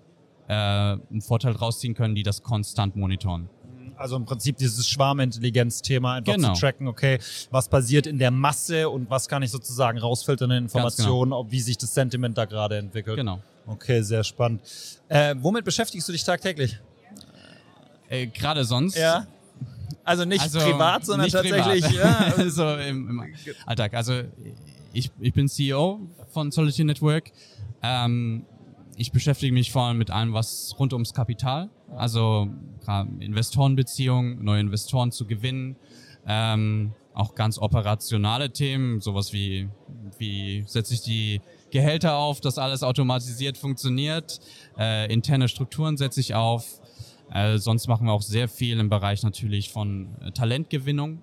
äh, 0.49 0.53
einen 0.53 1.21
Vorteil 1.21 1.53
rausziehen 1.53 1.93
können, 1.93 2.13
die 2.13 2.23
das 2.23 2.43
konstant 2.43 2.97
monitoren. 2.97 3.49
Also 3.95 4.17
im 4.17 4.25
Prinzip 4.25 4.57
dieses 4.57 4.87
Schwarmintelligenz-Thema 4.89 6.15
einfach 6.15 6.35
Genau. 6.35 6.53
zu 6.53 6.59
tracken, 6.59 6.89
okay, 6.89 7.19
was 7.51 7.69
passiert 7.69 8.05
in 8.05 8.19
der 8.19 8.31
Masse 8.31 8.89
und 8.89 9.09
was 9.09 9.29
kann 9.29 9.43
ich 9.43 9.51
sozusagen 9.51 9.97
rausfiltern 9.97 10.51
in 10.51 10.63
Informationen, 10.63 11.31
ob 11.31 11.51
wie 11.51 11.61
sich 11.61 11.77
das 11.77 11.93
Sentiment 11.93 12.37
da 12.37 12.43
gerade 12.43 12.77
entwickelt. 12.77 13.15
Genau. 13.15 13.39
Okay, 13.65 14.01
sehr 14.01 14.25
spannend. 14.25 14.61
Äh, 15.07 15.35
womit 15.39 15.63
beschäftigst 15.63 16.07
du 16.07 16.11
dich 16.11 16.23
tagtäglich? 16.25 16.79
Äh, 18.09 18.27
Gerade 18.27 18.65
sonst. 18.65 18.97
Also 20.03 20.25
nicht 20.25 20.41
Also, 20.41 20.59
privat, 20.59 21.05
sondern 21.05 21.25
nicht 21.25 21.33
tatsächlich. 21.33 21.85
privat. 21.85 21.93
Ja. 22.29 22.33
also 22.37 22.75
im, 22.75 23.09
im 23.09 23.35
Alltag. 23.65 23.93
Also 23.93 24.21
ich, 24.91 25.11
ich 25.19 25.33
bin 25.33 25.47
CEO 25.47 25.99
von 26.33 26.51
Solitude 26.51 26.85
Network. 26.85 27.31
Ähm, 27.83 28.45
ich 28.95 29.11
beschäftige 29.11 29.53
mich 29.53 29.71
vor 29.71 29.83
allem 29.83 29.97
mit 29.97 30.09
allem, 30.11 30.33
was 30.33 30.75
rund 30.77 30.93
ums 30.93 31.13
Kapital, 31.13 31.69
also 31.95 32.49
Investorenbeziehungen, 33.19 34.43
neue 34.43 34.59
Investoren 34.61 35.11
zu 35.11 35.25
gewinnen, 35.25 35.75
ähm, 36.27 36.91
auch 37.13 37.35
ganz 37.35 37.57
operationale 37.59 38.51
Themen, 38.51 38.99
sowas 38.99 39.31
wie, 39.31 39.69
wie 40.17 40.63
setze 40.67 40.93
ich 40.93 41.01
die 41.01 41.41
Gehälter 41.71 42.15
auf, 42.15 42.41
dass 42.41 42.57
alles 42.57 42.83
automatisiert 42.83 43.57
funktioniert, 43.57 44.39
äh, 44.77 45.11
interne 45.13 45.47
Strukturen 45.47 45.95
setze 45.97 46.19
ich 46.19 46.33
auf, 46.35 46.81
äh, 47.33 47.57
sonst 47.57 47.87
machen 47.87 48.07
wir 48.07 48.13
auch 48.13 48.21
sehr 48.21 48.47
viel 48.47 48.79
im 48.79 48.89
Bereich 48.89 49.23
natürlich 49.23 49.71
von 49.71 50.15
äh, 50.21 50.31
Talentgewinnung. 50.31 51.21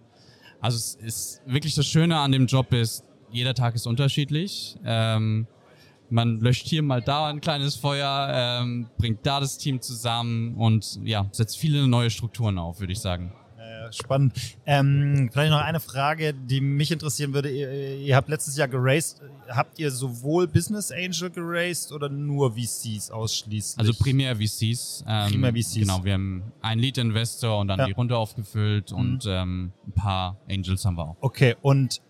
Also 0.60 0.76
es 0.76 0.94
ist 0.94 1.42
wirklich 1.46 1.74
das 1.74 1.86
Schöne 1.86 2.18
an 2.18 2.32
dem 2.32 2.46
Job 2.46 2.72
ist, 2.72 3.04
jeder 3.30 3.54
Tag 3.54 3.74
ist 3.74 3.86
unterschiedlich. 3.86 4.76
Ähm, 4.84 5.46
man 6.08 6.40
löscht 6.40 6.66
hier 6.68 6.82
mal 6.82 7.02
da 7.02 7.26
ein 7.28 7.40
kleines 7.40 7.74
Feuer, 7.76 8.28
ähm, 8.32 8.88
bringt 8.96 9.26
da 9.26 9.40
das 9.40 9.58
Team 9.58 9.80
zusammen 9.80 10.54
und 10.54 11.00
ja, 11.02 11.26
setzt 11.32 11.58
viele 11.58 11.86
neue 11.88 12.10
Strukturen 12.10 12.58
auf, 12.58 12.80
würde 12.80 12.92
ich 12.92 13.00
sagen. 13.00 13.32
Äh, 13.88 13.92
Spannend. 13.92 14.34
Ähm, 14.66 15.28
vielleicht 15.32 15.50
noch 15.50 15.60
eine 15.60 15.80
Frage, 15.80 16.34
die 16.34 16.60
mich 16.60 16.90
interessieren 16.92 17.32
würde. 17.34 17.50
Ihr, 17.50 17.96
ihr 17.98 18.16
habt 18.16 18.28
letztes 18.28 18.56
Jahr 18.56 18.68
geraced. 18.68 19.20
Habt 19.48 19.78
ihr 19.78 19.90
sowohl 19.90 20.46
Business 20.46 20.90
Angel 20.90 21.30
geraced 21.30 21.92
oder 21.92 22.08
nur 22.08 22.52
VCs 22.52 23.10
ausschließlich? 23.10 23.78
Also 23.78 23.92
primär 23.94 24.36
VCs. 24.36 25.04
Ähm, 25.06 25.30
Primär 25.30 25.52
VCs. 25.52 25.74
Genau, 25.74 26.04
wir 26.04 26.14
haben 26.14 26.42
einen 26.62 26.80
Lead-Investor 26.80 27.60
und 27.60 27.68
dann 27.68 27.78
Ja. 27.78 27.86
die 27.86 27.92
Runde 27.92 28.16
aufgefüllt 28.16 28.92
und 28.92 29.24
ähm, 29.26 29.72
ein 29.86 29.92
paar 29.92 30.36
Angels 30.48 30.84
haben 30.84 30.96
wir 30.96 31.08
auch. 31.08 31.16
Okay, 31.20 31.56
und 31.62 32.00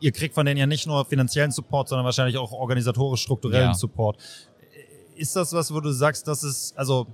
ihr 0.00 0.12
kriegt 0.12 0.34
von 0.34 0.46
denen 0.46 0.58
ja 0.58 0.66
nicht 0.66 0.86
nur 0.86 1.04
finanziellen 1.04 1.50
Support, 1.50 1.88
sondern 1.88 2.04
wahrscheinlich 2.04 2.36
auch 2.38 2.52
organisatorisch 2.52 3.20
strukturellen 3.22 3.68
Ja. 3.70 3.74
Support. 3.74 4.16
Ist 5.14 5.36
das 5.36 5.52
was, 5.52 5.72
wo 5.72 5.80
du 5.80 5.92
sagst, 5.92 6.26
das 6.26 6.42
ist, 6.42 6.76
also 6.78 7.06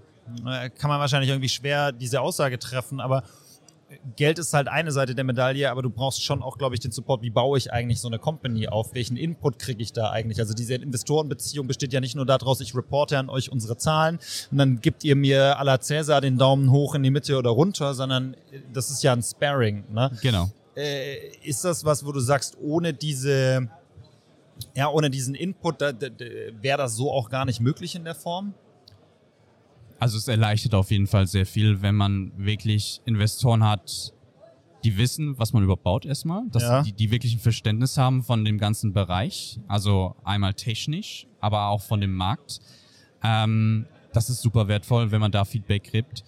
äh, 0.46 0.70
kann 0.70 0.88
man 0.88 1.00
wahrscheinlich 1.00 1.30
irgendwie 1.30 1.48
schwer 1.48 1.90
diese 1.92 2.20
Aussage 2.20 2.58
treffen, 2.58 3.00
aber 3.00 3.24
Geld 4.16 4.40
ist 4.40 4.52
halt 4.52 4.66
eine 4.66 4.90
Seite 4.90 5.14
der 5.14 5.24
Medaille, 5.24 5.70
aber 5.70 5.80
du 5.80 5.90
brauchst 5.90 6.24
schon 6.24 6.42
auch, 6.42 6.58
glaube 6.58 6.74
ich, 6.74 6.80
den 6.80 6.90
Support. 6.90 7.22
Wie 7.22 7.30
baue 7.30 7.56
ich 7.56 7.72
eigentlich 7.72 8.00
so 8.00 8.08
eine 8.08 8.18
Company 8.18 8.66
auf? 8.66 8.94
Welchen 8.94 9.16
Input 9.16 9.60
kriege 9.60 9.80
ich 9.80 9.92
da 9.92 10.10
eigentlich? 10.10 10.40
Also 10.40 10.54
diese 10.54 10.74
Investorenbeziehung 10.74 11.68
besteht 11.68 11.92
ja 11.92 12.00
nicht 12.00 12.16
nur 12.16 12.26
daraus, 12.26 12.60
ich 12.60 12.74
reporte 12.74 13.16
an 13.16 13.28
euch 13.28 13.52
unsere 13.52 13.76
Zahlen 13.76 14.18
und 14.50 14.58
dann 14.58 14.80
gebt 14.80 15.04
ihr 15.04 15.14
mir 15.14 15.60
à 15.60 15.64
la 15.64 15.80
Cäsar 15.80 16.20
den 16.20 16.36
Daumen 16.36 16.72
hoch 16.72 16.96
in 16.96 17.04
die 17.04 17.10
Mitte 17.10 17.36
oder 17.38 17.50
runter, 17.50 17.94
sondern 17.94 18.34
äh, 18.34 18.60
das 18.72 18.90
ist 18.90 19.04
ja 19.04 19.12
ein 19.12 19.22
Sparring. 19.22 19.84
Ne? 19.92 20.10
Genau. 20.20 20.50
äh, 20.76 21.36
ist 21.44 21.64
das 21.64 21.84
was, 21.84 22.04
wo 22.04 22.10
du 22.10 22.20
sagst, 22.20 22.56
ohne 22.60 22.92
diese, 22.92 23.68
ja, 24.74 24.88
ohne 24.88 25.10
diesen 25.10 25.36
Input, 25.36 25.80
da, 25.80 25.92
da, 25.92 26.08
da, 26.08 26.24
wäre 26.60 26.78
das 26.78 26.96
so 26.96 27.12
auch 27.12 27.30
gar 27.30 27.44
nicht 27.44 27.60
möglich 27.60 27.94
in 27.94 28.04
der 28.04 28.16
Form? 28.16 28.54
Also 29.98 30.18
es 30.18 30.28
erleichtert 30.28 30.74
auf 30.74 30.90
jeden 30.90 31.06
Fall 31.06 31.26
sehr 31.26 31.46
viel, 31.46 31.80
wenn 31.82 31.94
man 31.94 32.32
wirklich 32.36 33.00
Investoren 33.06 33.64
hat, 33.64 34.12
die 34.84 34.98
wissen, 34.98 35.38
was 35.38 35.52
man 35.52 35.62
überhaupt 35.64 35.82
baut 35.84 36.04
erstmal, 36.04 36.42
dass 36.50 36.62
Ja. 36.62 36.82
die, 36.82 36.92
die 36.92 37.10
wirklich 37.10 37.34
ein 37.34 37.40
Verständnis 37.40 37.96
haben 37.96 38.22
von 38.22 38.44
dem 38.44 38.58
ganzen 38.58 38.92
Bereich, 38.92 39.58
also 39.68 40.14
einmal 40.22 40.54
technisch, 40.54 41.26
aber 41.40 41.68
auch 41.68 41.80
von 41.82 42.00
dem 42.00 42.14
Markt. 42.14 42.60
Ähm, 43.22 43.86
das 44.12 44.30
ist 44.30 44.42
super 44.42 44.68
wertvoll, 44.68 45.10
wenn 45.10 45.20
man 45.20 45.32
da 45.32 45.44
Feedback 45.44 45.84
kriegt. 45.84 46.24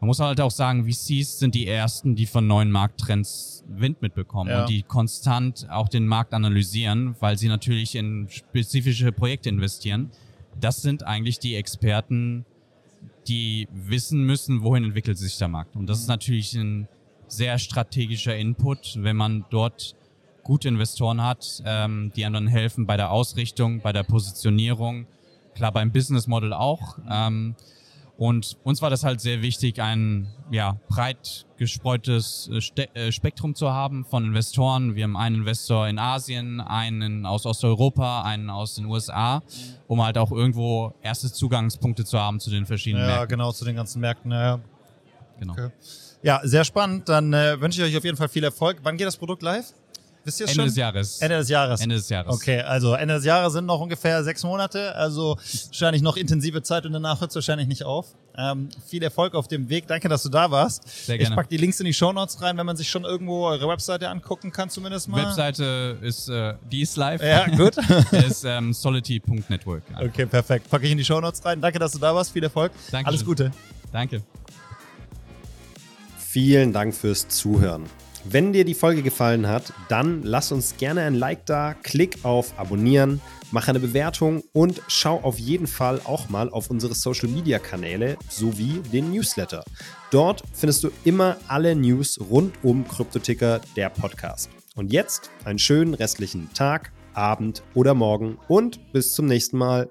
Man 0.00 0.08
muss 0.08 0.18
halt 0.18 0.40
auch 0.40 0.50
sagen, 0.50 0.84
VCs 0.84 1.38
sind 1.38 1.54
die 1.54 1.66
ersten, 1.68 2.16
die 2.16 2.26
von 2.26 2.46
neuen 2.46 2.70
Markttrends 2.72 3.64
Wind 3.68 4.02
mitbekommen 4.02 4.50
Ja. 4.50 4.60
und 4.62 4.68
die 4.68 4.82
konstant 4.82 5.68
auch 5.70 5.88
den 5.88 6.06
Markt 6.06 6.34
analysieren, 6.34 7.14
weil 7.20 7.38
sie 7.38 7.46
natürlich 7.48 7.94
in 7.94 8.26
spezifische 8.28 9.12
Projekte 9.12 9.48
investieren. 9.48 10.10
Das 10.60 10.82
sind 10.82 11.04
eigentlich 11.04 11.38
die 11.38 11.54
Experten, 11.54 12.44
die 13.28 13.68
wissen 13.72 14.24
müssen, 14.24 14.62
wohin 14.62 14.84
entwickelt 14.84 15.18
sich 15.18 15.38
der 15.38 15.48
Markt. 15.48 15.76
Und 15.76 15.86
das 15.86 16.00
ist 16.00 16.08
natürlich 16.08 16.54
ein 16.54 16.88
sehr 17.28 17.58
strategischer 17.58 18.36
Input, 18.36 18.96
wenn 18.98 19.16
man 19.16 19.44
dort 19.50 19.94
gute 20.42 20.68
Investoren 20.68 21.22
hat, 21.22 21.62
ähm, 21.64 22.12
die 22.14 22.24
einem 22.24 22.34
dann 22.34 22.46
helfen 22.48 22.86
bei 22.86 22.96
der 22.96 23.10
Ausrichtung, 23.10 23.80
bei 23.80 23.92
der 23.92 24.02
Positionierung, 24.02 25.06
klar 25.54 25.72
beim 25.72 25.92
Business 25.92 26.26
Model 26.26 26.52
auch. 26.52 26.98
Ähm, 27.10 27.54
und 28.22 28.56
uns 28.62 28.80
war 28.82 28.88
das 28.88 29.02
halt 29.02 29.20
sehr 29.20 29.42
wichtig, 29.42 29.82
ein 29.82 30.28
ja, 30.52 30.76
breit 30.88 31.44
gestreutes 31.56 32.48
äh, 32.76 32.86
äh, 32.94 33.10
Spektrum 33.10 33.56
zu 33.56 33.72
haben 33.72 34.04
von 34.04 34.24
Investoren. 34.24 34.94
Wir 34.94 35.02
haben 35.02 35.16
einen 35.16 35.40
Investor 35.40 35.88
in 35.88 35.98
Asien, 35.98 36.60
einen 36.60 37.26
aus 37.26 37.46
Osteuropa, 37.46 38.22
einen 38.22 38.48
aus 38.48 38.76
den 38.76 38.84
USA, 38.84 39.42
um 39.88 40.00
halt 40.04 40.18
auch 40.18 40.30
irgendwo 40.30 40.94
erste 41.02 41.32
Zugangspunkte 41.32 42.04
zu 42.04 42.16
haben 42.16 42.38
zu 42.38 42.50
den 42.50 42.64
verschiedenen 42.64 43.08
Ja, 43.08 43.16
Märkten. 43.16 43.38
genau, 43.38 43.50
zu 43.50 43.64
den 43.64 43.74
ganzen 43.74 44.00
Märkten. 44.00 44.30
Ja, 44.30 44.40
ja. 44.40 44.60
Genau. 45.40 45.54
Okay. 45.54 45.70
ja 46.22 46.40
sehr 46.44 46.62
spannend. 46.62 47.08
Dann 47.08 47.32
äh, 47.32 47.60
wünsche 47.60 47.82
ich 47.82 47.90
euch 47.90 47.96
auf 47.96 48.04
jeden 48.04 48.16
Fall 48.16 48.28
viel 48.28 48.44
Erfolg. 48.44 48.78
Wann 48.84 48.96
geht 48.98 49.08
das 49.08 49.16
Produkt 49.16 49.42
live? 49.42 49.72
Wisst 50.24 50.40
ihr 50.40 50.46
Ende 50.46 50.54
schon? 50.54 50.64
des 50.66 50.76
Jahres. 50.76 51.20
Ende 51.20 51.36
des 51.38 51.48
Jahres. 51.48 51.80
Ende 51.80 51.94
des 51.96 52.08
Jahres. 52.08 52.34
Okay, 52.34 52.60
also 52.60 52.94
Ende 52.94 53.14
des 53.14 53.24
Jahres 53.24 53.52
sind 53.54 53.66
noch 53.66 53.80
ungefähr 53.80 54.22
sechs 54.22 54.42
Monate, 54.44 54.94
also 54.94 55.36
wahrscheinlich 55.66 56.02
noch 56.02 56.16
intensive 56.16 56.62
Zeit 56.62 56.86
und 56.86 56.92
danach 56.92 57.20
hört 57.20 57.30
es 57.30 57.34
wahrscheinlich 57.34 57.66
nicht 57.66 57.84
auf. 57.84 58.06
Ähm, 58.38 58.68
viel 58.86 59.02
Erfolg 59.02 59.34
auf 59.34 59.48
dem 59.48 59.68
Weg. 59.68 59.86
Danke, 59.88 60.08
dass 60.08 60.22
du 60.22 60.28
da 60.30 60.50
warst. 60.50 60.88
Sehr 60.88 61.16
Ich 61.16 61.20
gerne. 61.22 61.36
pack 61.36 61.48
die 61.50 61.58
Links 61.58 61.80
in 61.80 61.86
die 61.86 61.92
Shownotes 61.92 62.40
rein, 62.40 62.56
wenn 62.56 62.64
man 62.64 62.76
sich 62.76 62.88
schon 62.88 63.04
irgendwo 63.04 63.46
eure 63.46 63.68
Webseite 63.68 64.08
angucken 64.08 64.52
kann, 64.52 64.70
zumindest 64.70 65.08
mal. 65.08 65.26
Webseite 65.26 65.98
ist, 66.00 66.28
äh, 66.28 66.54
die 66.70 66.80
ist 66.82 66.96
live. 66.96 67.22
Ja, 67.22 67.46
gut. 67.48 67.76
ist 68.12 68.44
ähm, 68.44 68.72
solity.network. 68.72 69.82
Okay, 70.00 70.24
perfekt. 70.26 70.70
Packe 70.70 70.86
ich 70.86 70.92
in 70.92 70.98
die 70.98 71.04
Shownotes 71.04 71.44
rein. 71.44 71.60
Danke, 71.60 71.78
dass 71.78 71.92
du 71.92 71.98
da 71.98 72.14
warst. 72.14 72.32
Viel 72.32 72.44
Erfolg. 72.44 72.72
Dankeschön. 72.90 73.06
Alles 73.06 73.24
Gute. 73.24 73.50
Danke. 73.92 74.22
Vielen 76.16 76.72
Dank 76.72 76.94
fürs 76.94 77.28
Zuhören. 77.28 77.84
Wenn 78.24 78.52
dir 78.52 78.64
die 78.64 78.74
Folge 78.74 79.02
gefallen 79.02 79.48
hat, 79.48 79.72
dann 79.88 80.22
lass 80.22 80.52
uns 80.52 80.76
gerne 80.76 81.02
ein 81.02 81.14
Like 81.14 81.44
da, 81.44 81.74
klick 81.74 82.24
auf 82.24 82.56
Abonnieren, 82.56 83.20
mach 83.50 83.66
eine 83.66 83.80
Bewertung 83.80 84.44
und 84.52 84.80
schau 84.86 85.20
auf 85.20 85.40
jeden 85.40 85.66
Fall 85.66 86.00
auch 86.04 86.28
mal 86.28 86.48
auf 86.48 86.70
unsere 86.70 86.94
Social 86.94 87.28
Media 87.28 87.58
Kanäle 87.58 88.16
sowie 88.28 88.80
den 88.92 89.10
Newsletter. 89.10 89.64
Dort 90.12 90.44
findest 90.52 90.84
du 90.84 90.90
immer 91.04 91.36
alle 91.48 91.74
News 91.74 92.20
rund 92.30 92.54
um 92.62 92.86
Kryptoticker, 92.86 93.60
der 93.76 93.90
Podcast. 93.90 94.50
Und 94.76 94.92
jetzt 94.92 95.30
einen 95.44 95.58
schönen 95.58 95.94
restlichen 95.94 96.48
Tag, 96.54 96.92
Abend 97.14 97.62
oder 97.74 97.94
Morgen 97.94 98.38
und 98.46 98.92
bis 98.92 99.14
zum 99.14 99.26
nächsten 99.26 99.58
Mal. 99.58 99.90